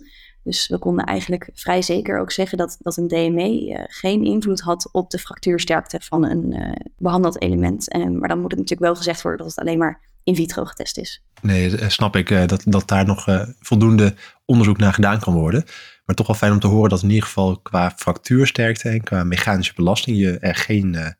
Dus 0.47 0.67
we 0.67 0.77
konden 0.77 1.05
eigenlijk 1.05 1.49
vrij 1.53 1.81
zeker 1.81 2.19
ook 2.19 2.31
zeggen 2.31 2.57
dat, 2.57 2.77
dat 2.79 2.97
een 2.97 3.07
DME 3.07 3.69
uh, 3.69 3.83
geen 3.87 4.23
invloed 4.23 4.61
had 4.61 4.89
op 4.91 5.09
de 5.09 5.17
fractuursterkte 5.17 5.99
van 6.01 6.25
een 6.25 6.53
uh, 6.53 6.71
behandeld 6.97 7.41
element. 7.41 7.89
En, 7.89 8.19
maar 8.19 8.29
dan 8.29 8.39
moet 8.39 8.51
het 8.51 8.59
natuurlijk 8.59 8.87
wel 8.87 8.95
gezegd 8.95 9.21
worden 9.21 9.45
dat 9.45 9.55
het 9.55 9.65
alleen 9.65 9.77
maar 9.77 10.01
in 10.23 10.35
vitro 10.35 10.65
getest 10.65 10.97
is. 10.97 11.23
Nee, 11.41 11.77
eh, 11.77 11.89
snap 11.89 12.15
ik 12.15 12.47
dat, 12.47 12.61
dat 12.65 12.87
daar 12.87 13.05
nog 13.05 13.25
voldoende 13.59 14.15
onderzoek 14.45 14.77
naar 14.77 14.93
gedaan 14.93 15.19
kan 15.19 15.33
worden. 15.33 15.63
Maar 16.05 16.15
toch 16.15 16.27
wel 16.27 16.35
fijn 16.35 16.51
om 16.51 16.59
te 16.59 16.67
horen 16.67 16.89
dat 16.89 17.03
in 17.03 17.09
ieder 17.09 17.25
geval 17.25 17.59
qua 17.59 17.91
fractuursterkte 17.95 18.89
en 18.89 19.03
qua 19.03 19.23
mechanische 19.23 19.73
belasting 19.75 20.17
je 20.17 20.39
er 20.39 20.55
geen 20.55 21.15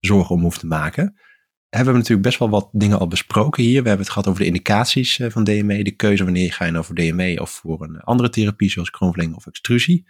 zorgen 0.00 0.34
om 0.34 0.42
hoeft 0.42 0.60
te 0.60 0.66
maken 0.66 1.14
hebben 1.76 1.92
we 1.92 1.98
natuurlijk 1.98 2.28
best 2.28 2.38
wel 2.38 2.50
wat 2.50 2.68
dingen 2.72 2.98
al 2.98 3.08
besproken 3.08 3.62
hier. 3.62 3.82
We 3.82 3.88
hebben 3.88 4.06
het 4.06 4.14
gehad 4.14 4.28
over 4.28 4.40
de 4.40 4.46
indicaties 4.46 5.18
eh, 5.18 5.30
van 5.30 5.44
DME, 5.44 5.84
de 5.84 5.96
keuze 5.96 6.24
wanneer 6.24 6.44
je 6.44 6.52
gaat 6.52 6.76
over 6.76 6.94
DME 6.94 7.38
of 7.40 7.50
voor 7.50 7.82
een 7.82 8.00
andere 8.00 8.28
therapie 8.28 8.70
zoals 8.70 8.90
kroonverlenging 8.90 9.36
of 9.36 9.46
extrusie. 9.46 10.06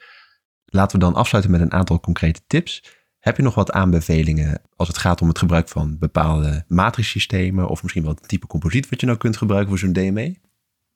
Laten 0.64 0.98
we 0.98 1.05
dan 1.05 1.14
afsluiten 1.14 1.53
met 1.53 1.61
een 1.61 1.72
aantal 1.72 2.01
concrete 2.01 2.40
tips. 2.46 2.85
Heb 3.18 3.37
je 3.37 3.42
nog 3.42 3.55
wat 3.55 3.72
aanbevelingen 3.72 4.62
als 4.77 4.88
het 4.88 4.98
gaat 4.98 5.20
om 5.20 5.29
het 5.29 5.38
gebruik 5.38 5.68
van 5.68 5.98
bepaalde 5.98 6.64
matrixsystemen 6.68 7.68
of 7.68 7.83
misschien 7.83 8.05
wel 8.05 8.14
het 8.14 8.29
type 8.29 8.46
composiet 8.46 8.88
wat 8.88 9.01
je 9.01 9.07
nou 9.07 9.18
kunt 9.18 9.37
gebruiken 9.37 9.68
voor 9.68 9.79
zo'n 9.79 9.92
DME? 9.92 10.37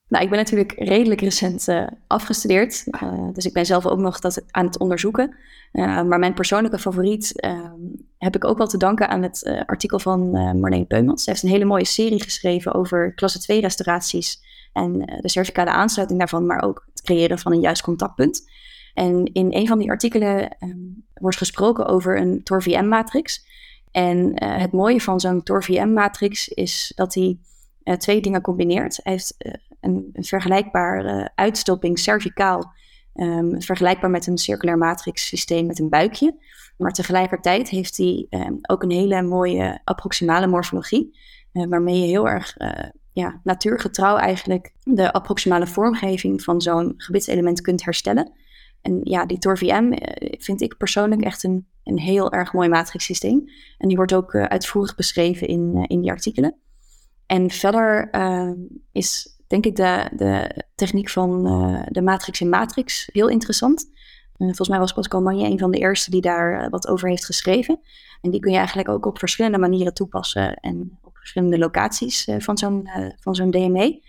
Nou, 0.09 0.25
ik 0.25 0.31
ben 0.31 0.39
natuurlijk 0.39 0.73
redelijk 0.77 1.21
recent 1.21 1.69
uh, 1.69 1.87
afgestudeerd. 2.07 2.85
Uh, 2.87 3.29
dus 3.33 3.45
ik 3.45 3.53
ben 3.53 3.67
zelf 3.67 3.87
ook 3.87 3.99
nog 3.99 4.19
dat 4.19 4.45
aan 4.51 4.67
het 4.67 4.79
onderzoeken. 4.79 5.35
Uh, 5.73 6.03
maar 6.03 6.19
mijn 6.19 6.35
persoonlijke 6.35 6.79
favoriet 6.79 7.41
ehm, 7.41 7.81
heb 8.19 8.35
ik 8.37 8.45
ook 8.45 8.59
wel 8.59 8.67
te 8.67 8.77
danken 8.77 9.09
aan 9.09 9.23
het 9.23 9.63
artikel 9.67 9.99
van 9.99 10.31
Marleen 10.31 10.87
Peumans. 10.87 11.25
Ze 11.25 11.31
heeft 11.31 11.43
een 11.43 11.49
hele 11.49 11.65
mooie 11.65 11.85
serie 11.85 12.23
geschreven 12.23 12.75
over 12.75 13.15
klasse 13.15 13.39
2 13.39 13.61
restauraties 13.61 14.41
en 14.73 14.99
de 15.21 15.29
cervicale 15.29 15.71
aansluiting 15.71 16.19
daarvan, 16.19 16.47
maar 16.47 16.63
ook 16.63 16.87
het 16.91 17.03
creëren 17.03 17.39
van 17.39 17.53
een 17.53 17.61
juist 17.61 17.83
contactpunt. 17.83 18.51
En 18.95 19.25
in 19.33 19.47
een 19.51 19.67
van 19.67 19.79
die 19.79 19.91
artikelen 19.91 20.57
um, 20.61 21.05
wordt 21.15 21.37
gesproken 21.37 21.87
over 21.87 22.21
een 22.21 22.43
TOR-VM-matrix. 22.43 23.45
En 23.91 24.45
het 24.45 24.73
mooie 24.73 25.01
van 25.01 25.21
zo'n 25.21 25.43
TOR-VM-matrix 25.43 26.49
is 26.49 26.93
dat 26.95 27.15
hij 27.87 27.97
twee 27.97 28.21
dingen 28.21 28.41
combineert. 28.41 29.01
Hij 29.03 29.13
heeft 29.13 29.37
een, 29.81 30.11
een 30.13 30.25
vergelijkbare 30.25 31.31
uitstopping 31.35 31.99
cervicaal. 31.99 32.75
Um, 33.15 33.63
vergelijkbaar 33.63 34.11
met 34.11 34.27
een 34.27 34.39
circulair 34.39 34.79
matrix 34.79 35.27
systeem 35.27 35.67
met 35.67 35.79
een 35.79 35.89
buikje. 35.89 36.37
Maar 36.77 36.93
tegelijkertijd 36.93 37.69
heeft 37.69 37.97
hij 37.97 38.27
um, 38.31 38.59
ook 38.63 38.83
een 38.83 38.91
hele 38.91 39.23
mooie 39.23 39.81
approximale 39.85 40.47
morfologie. 40.47 41.19
Waarmee 41.53 42.01
je 42.01 42.07
heel 42.07 42.29
erg 42.29 42.57
ja, 43.13 43.41
natuurgetrouw 43.45 44.17
eigenlijk 44.17 44.73
de 44.83 45.13
approximale 45.13 45.67
vormgeving 45.67 46.43
van 46.43 46.61
zo'n 46.61 46.95
gebitselement 46.97 47.61
kunt 47.61 47.85
herstellen. 47.85 48.33
En 48.83 49.01
ja, 49.03 49.27
die 49.27 49.39
TOR-VM 49.39 49.93
vind 50.39 50.61
ik 50.61 50.77
persoonlijk 50.77 51.23
echt 51.23 51.45
een, 51.45 51.67
een 51.85 51.99
heel 51.99 52.33
erg 52.33 52.53
mooi 52.53 52.69
matrixsysteem. 52.69 53.49
En 53.79 53.89
die 53.89 53.97
wordt 53.97 54.15
ook 54.15 54.35
uitvoerig 54.35 54.95
beschreven 54.95 55.49
in, 55.49 55.85
in 55.87 56.01
die 56.01 56.11
artikelen. 56.11 56.57
En 57.27 57.51
verder 57.51 58.11
ehm, 58.11 58.55
is 58.93 59.37
denk 59.47 59.65
ik 59.67 59.77
de, 59.77 60.11
de 60.17 60.65
techniek 60.75 61.11
van 61.11 61.47
uh, 61.47 61.83
de 61.89 62.03
matrix 62.03 62.41
in 62.41 62.49
matrix 62.49 63.09
heel 63.13 63.29
interessant. 63.29 63.87
Uh, 63.87 64.47
volgens 64.47 64.69
mij 64.69 64.79
was 64.79 64.93
Pascal 64.93 65.23
Magne 65.23 65.45
een 65.45 65.59
van 65.59 65.71
de 65.71 65.79
eerste 65.79 66.11
die 66.11 66.21
daar 66.21 66.63
uh, 66.63 66.71
wat 66.71 66.89
over 66.89 67.09
heeft 67.09 67.25
geschreven. 67.25 67.81
En 68.21 68.31
die 68.31 68.41
kun 68.41 68.53
je 68.53 68.59
eigenlijk 68.59 68.89
ook 68.89 69.07
op 69.07 69.19
verschillende 69.19 69.59
manieren 69.59 69.95
toepassen 69.95 70.55
en 70.55 70.99
op 71.03 71.17
verschillende 71.17 71.59
locaties 71.59 72.29
van 72.39 72.59
zo'n 72.59 72.89
van 73.21 73.35
zo'n 73.35 73.51
DME. 73.51 74.03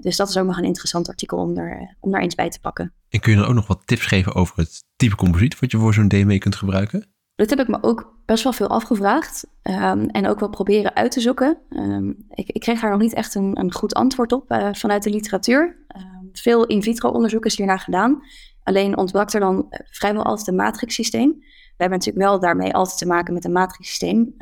Dus 0.00 0.16
dat 0.16 0.28
is 0.28 0.36
ook 0.36 0.46
nog 0.46 0.58
een 0.58 0.64
interessant 0.64 1.08
artikel 1.08 1.38
om, 1.38 1.56
er, 1.56 1.96
om 2.00 2.10
daar 2.10 2.20
eens 2.20 2.34
bij 2.34 2.50
te 2.50 2.60
pakken. 2.60 2.92
En 3.08 3.20
kun 3.20 3.32
je 3.32 3.38
dan 3.38 3.48
ook 3.48 3.54
nog 3.54 3.66
wat 3.66 3.86
tips 3.86 4.06
geven 4.06 4.34
over 4.34 4.58
het 4.58 4.84
type 4.96 5.16
composiet 5.16 5.58
wat 5.58 5.70
je 5.70 5.78
voor 5.78 5.94
zo'n 5.94 6.08
DME 6.08 6.38
kunt 6.38 6.56
gebruiken? 6.56 7.15
Dat 7.36 7.50
heb 7.50 7.60
ik 7.60 7.68
me 7.68 7.78
ook 7.80 8.14
best 8.24 8.44
wel 8.44 8.52
veel 8.52 8.68
afgevraagd 8.68 9.46
um, 9.62 10.08
en 10.08 10.28
ook 10.28 10.40
wel 10.40 10.48
proberen 10.48 10.94
uit 10.94 11.10
te 11.10 11.20
zoeken. 11.20 11.58
Um, 11.70 12.26
ik, 12.30 12.48
ik, 12.48 12.60
kreeg 12.60 12.80
daar 12.80 12.90
nog 12.90 13.00
niet 13.00 13.14
echt 13.14 13.34
een, 13.34 13.58
een 13.58 13.72
goed 13.72 13.94
antwoord 13.94 14.32
op 14.32 14.52
uh, 14.52 14.68
vanuit 14.72 15.02
de 15.02 15.10
literatuur. 15.10 15.76
Um, 15.96 16.28
veel 16.32 16.66
in 16.66 16.82
vitro 16.82 17.10
onderzoek 17.10 17.44
is 17.44 17.56
hiernaar 17.56 17.78
gedaan. 17.78 18.22
Alleen 18.62 18.96
ontbrak 18.96 19.32
er 19.32 19.40
dan 19.40 19.66
eh, 19.70 19.80
vrijwel 19.90 20.22
altijd 20.22 20.46
een 20.48 20.54
matrixsysteem. 20.54 21.30
We 21.38 21.82
hebben 21.82 21.98
natuurlijk 21.98 22.26
wel 22.26 22.40
daarmee 22.40 22.74
altijd 22.74 22.98
te 22.98 23.06
maken 23.06 23.34
met 23.34 23.44
een 23.44 23.52
matrixsysteem. 23.52 24.34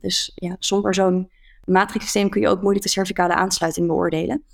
dus 0.00 0.32
ja, 0.34 0.56
zonder 0.58 0.94
zo'n 0.94 1.30
matrixsysteem 1.64 2.28
kun 2.28 2.40
je 2.40 2.48
ook 2.48 2.60
moeilijk 2.60 2.84
de 2.84 2.90
cervicale 2.90 3.34
aansluiting 3.34 3.86
beoordelen. 3.86 4.44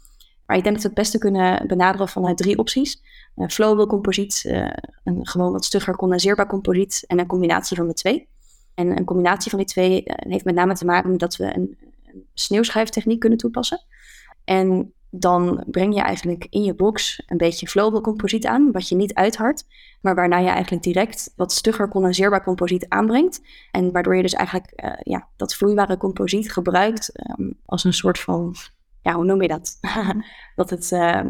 Maar 0.48 0.56
ik 0.56 0.62
denk 0.62 0.74
dat 0.74 0.82
we 0.82 0.90
het 0.90 0.98
beste 0.98 1.18
kunnen 1.18 1.66
benaderen 1.66 2.08
vanuit 2.08 2.37
drie 2.37 2.58
opties. 2.58 3.02
Uh, 3.37 3.48
flowable 3.48 3.87
composiet, 3.87 4.44
uh, 4.46 4.70
een 5.04 5.26
gewoon 5.26 5.52
wat 5.52 5.64
stugger 5.64 5.96
condenseerbaar 5.96 6.46
composiet 6.46 7.04
en 7.06 7.18
een 7.18 7.26
combinatie 7.26 7.76
van 7.76 7.87
de 7.87 7.92
twee. 7.92 8.28
En 8.74 8.96
een 8.98 9.04
combinatie 9.04 9.50
van 9.50 9.58
die 9.58 9.68
twee 9.68 10.02
uh, 10.04 10.14
heeft 10.16 10.44
met 10.44 10.54
name 10.54 10.74
te 10.74 10.84
maken 10.84 11.11
met 11.11 11.20
dat 11.20 11.37
we 11.37 11.44
een, 11.44 11.78
een 12.04 12.26
sneeuwschuiftechniek 12.34 13.20
kunnen 13.20 13.38
toepassen. 13.38 13.84
En 14.44 14.92
dan 15.11 15.64
breng 15.66 15.94
je 15.94 16.00
eigenlijk 16.00 16.46
in 16.50 16.62
je 16.62 16.74
box 16.74 17.22
een 17.26 17.37
beetje 17.37 17.68
flowable 17.68 18.00
composiet 18.00 18.46
aan, 18.46 18.72
wat 18.72 18.88
je 18.88 18.94
niet 18.94 19.14
uithardt, 19.14 19.66
maar 20.00 20.14
waarna 20.14 20.38
je 20.38 20.48
eigenlijk 20.48 20.82
direct 20.82 21.32
wat 21.37 21.52
stugger 21.52 21.88
condenseerbaar 21.88 22.44
composiet 22.44 22.88
aanbrengt. 22.88 23.40
En 23.70 23.92
waardoor 23.92 24.16
je 24.16 24.22
dus 24.22 24.32
eigenlijk 24.32 24.98
ja, 25.02 25.28
dat 25.37 25.54
vloeibare 25.54 25.96
composiet 25.96 26.52
gebruikt 26.52 27.12
um, 27.38 27.58
als 27.64 27.84
een 27.84 27.92
soort 27.92 28.20
van 28.20 28.56
ja, 29.08 29.14
hoe 29.14 29.24
noem 29.24 29.42
je 29.42 29.48
dat? 29.48 29.78
dat 30.56 30.70
het 30.70 30.90
uh, 30.90 31.24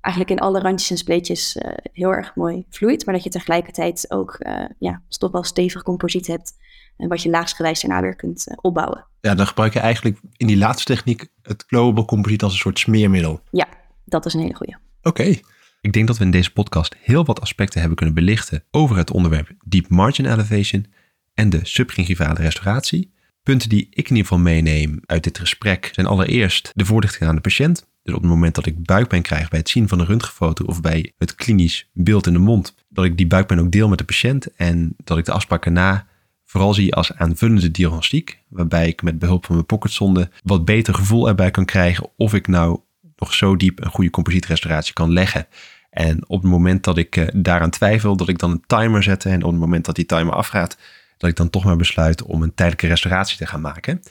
eigenlijk 0.00 0.30
in 0.30 0.38
alle 0.38 0.60
randjes 0.60 0.90
en 0.90 0.96
spleetjes 0.96 1.56
uh, 1.56 1.72
heel 1.92 2.10
erg 2.10 2.34
mooi 2.34 2.66
vloeit, 2.70 3.04
maar 3.04 3.14
dat 3.14 3.24
je 3.24 3.30
tegelijkertijd 3.30 4.06
ook 4.08 4.36
uh, 4.38 4.64
ja, 4.78 5.02
toch 5.08 5.30
wel 5.30 5.44
stevig 5.44 5.82
composiet 5.82 6.26
hebt 6.26 6.52
en 6.96 7.08
wat 7.08 7.22
je 7.22 7.30
laagsgewijs 7.30 7.80
daarna 7.80 8.00
weer 8.00 8.16
kunt 8.16 8.46
eh, 8.46 8.56
opbouwen. 8.60 9.06
Ja, 9.20 9.34
dan 9.34 9.46
gebruik 9.46 9.72
je 9.72 9.80
eigenlijk 9.80 10.20
in 10.36 10.46
die 10.46 10.56
laatste 10.56 10.94
techniek 10.94 11.28
het 11.42 11.64
global 11.66 12.04
composiet 12.04 12.42
als 12.42 12.52
een 12.52 12.58
soort 12.58 12.78
smeermiddel. 12.78 13.40
Ja, 13.50 13.68
dat 14.04 14.26
is 14.26 14.34
een 14.34 14.40
hele 14.40 14.54
goede. 14.54 14.78
Oké. 15.02 15.34
Ik 15.80 15.92
denk 15.92 16.06
dat 16.06 16.18
we 16.18 16.24
in 16.24 16.30
deze 16.30 16.52
podcast 16.52 16.96
heel 16.98 17.24
wat 17.24 17.40
aspecten 17.40 17.78
hebben 17.78 17.96
kunnen 17.96 18.14
belichten 18.14 18.64
over 18.70 18.96
het 18.96 19.10
onderwerp 19.10 19.50
deep 19.64 19.88
margin 19.88 20.26
elevation 20.26 20.86
en 21.34 21.50
de 21.50 21.60
subgingivale 21.62 22.40
restauratie. 22.40 23.11
Punten 23.42 23.68
die 23.68 23.86
ik 23.90 24.08
in 24.08 24.16
ieder 24.16 24.22
geval 24.22 24.38
meeneem 24.38 25.00
uit 25.06 25.24
dit 25.24 25.38
gesprek 25.38 25.90
zijn 25.92 26.06
allereerst 26.06 26.70
de 26.74 26.84
voorlichting 26.84 27.28
aan 27.28 27.34
de 27.34 27.40
patiënt. 27.40 27.86
Dus 28.02 28.14
op 28.14 28.20
het 28.20 28.30
moment 28.30 28.54
dat 28.54 28.66
ik 28.66 28.84
buikpijn 28.84 29.22
krijg 29.22 29.48
bij 29.48 29.58
het 29.58 29.68
zien 29.68 29.88
van 29.88 30.00
een 30.00 30.06
röntgenfoto 30.06 30.64
of 30.64 30.80
bij 30.80 31.12
het 31.18 31.34
klinisch 31.34 31.88
beeld 31.92 32.26
in 32.26 32.32
de 32.32 32.38
mond, 32.38 32.74
dat 32.88 33.04
ik 33.04 33.16
die 33.16 33.26
buikpijn 33.26 33.60
ook 33.60 33.70
deel 33.70 33.88
met 33.88 33.98
de 33.98 34.04
patiënt 34.04 34.54
en 34.54 34.94
dat 35.04 35.18
ik 35.18 35.24
de 35.24 35.32
afspraak 35.32 35.64
erna 35.64 36.06
vooral 36.44 36.74
zie 36.74 36.94
als 36.94 37.14
aanvullende 37.14 37.70
diagnostiek, 37.70 38.38
waarbij 38.48 38.88
ik 38.88 39.02
met 39.02 39.18
behulp 39.18 39.44
van 39.44 39.54
mijn 39.54 39.66
pocketsonde 39.66 40.30
wat 40.42 40.64
beter 40.64 40.94
gevoel 40.94 41.28
erbij 41.28 41.50
kan 41.50 41.64
krijgen 41.64 42.10
of 42.16 42.34
ik 42.34 42.46
nou 42.46 42.80
nog 43.16 43.34
zo 43.34 43.56
diep 43.56 43.84
een 43.84 43.90
goede 43.90 44.10
composietrestauratie 44.10 44.92
kan 44.92 45.12
leggen. 45.12 45.46
En 45.90 46.28
op 46.28 46.42
het 46.42 46.50
moment 46.50 46.84
dat 46.84 46.98
ik 46.98 47.16
uh, 47.16 47.28
daaraan 47.34 47.70
twijfel, 47.70 48.16
dat 48.16 48.28
ik 48.28 48.38
dan 48.38 48.50
een 48.50 48.64
timer 48.66 49.02
zet 49.02 49.24
en 49.24 49.42
op 49.42 49.50
het 49.50 49.60
moment 49.60 49.84
dat 49.84 49.94
die 49.94 50.06
timer 50.06 50.34
afgaat, 50.34 50.78
dat 51.22 51.30
ik 51.30 51.36
dan 51.36 51.50
toch 51.50 51.64
maar 51.64 51.76
besluit 51.76 52.22
om 52.22 52.42
een 52.42 52.54
tijdelijke 52.54 52.86
restauratie 52.86 53.36
te 53.36 53.46
gaan 53.46 53.60
maken. 53.60 54.02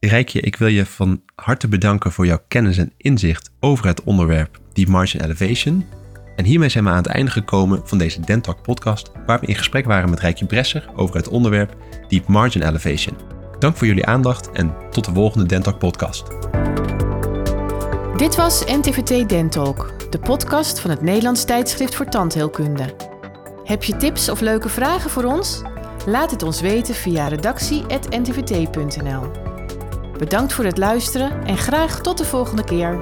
Rijkje, 0.00 0.40
ik 0.40 0.56
wil 0.56 0.68
je 0.68 0.86
van 0.86 1.22
harte 1.34 1.68
bedanken 1.68 2.12
voor 2.12 2.26
jouw 2.26 2.42
kennis 2.48 2.78
en 2.78 2.92
inzicht 2.96 3.50
over 3.60 3.86
het 3.86 4.02
onderwerp 4.02 4.60
Deep 4.72 4.88
Margin 4.88 5.20
Elevation. 5.20 5.86
En 6.36 6.44
hiermee 6.44 6.68
zijn 6.68 6.84
we 6.84 6.90
aan 6.90 6.96
het 6.96 7.06
einde 7.06 7.30
gekomen 7.30 7.80
van 7.84 7.98
deze 7.98 8.20
Dentalk 8.20 8.62
podcast, 8.62 9.10
waar 9.26 9.40
we 9.40 9.46
in 9.46 9.54
gesprek 9.54 9.84
waren 9.84 10.10
met 10.10 10.20
Rijkje 10.20 10.46
Bresser 10.46 10.88
over 10.94 11.16
het 11.16 11.28
onderwerp 11.28 11.76
Deep 12.08 12.26
Margin 12.26 12.62
Elevation. 12.62 13.16
Dank 13.58 13.76
voor 13.76 13.86
jullie 13.86 14.06
aandacht 14.06 14.50
en 14.50 14.74
tot 14.90 15.04
de 15.04 15.12
volgende 15.12 15.46
Dentalk 15.46 15.78
podcast. 15.78 16.26
Dit 18.16 18.36
was 18.36 18.64
NTVT 18.64 19.28
Dentalk, 19.28 20.10
de 20.10 20.18
podcast 20.18 20.80
van 20.80 20.90
het 20.90 21.02
Nederlands 21.02 21.44
tijdschrift 21.44 21.94
voor 21.94 22.06
tandheelkunde. 22.06 22.94
Heb 23.64 23.82
je 23.82 23.96
tips 23.96 24.28
of 24.28 24.40
leuke 24.40 24.68
vragen 24.68 25.10
voor 25.10 25.24
ons? 25.24 25.62
Laat 26.06 26.30
het 26.30 26.42
ons 26.42 26.60
weten 26.60 26.94
via 26.94 27.28
redactie.ntvt.nl. 27.28 29.22
Bedankt 30.18 30.52
voor 30.52 30.64
het 30.64 30.78
luisteren 30.78 31.46
en 31.46 31.58
graag 31.58 32.00
tot 32.00 32.18
de 32.18 32.24
volgende 32.24 32.64
keer. 32.64 33.00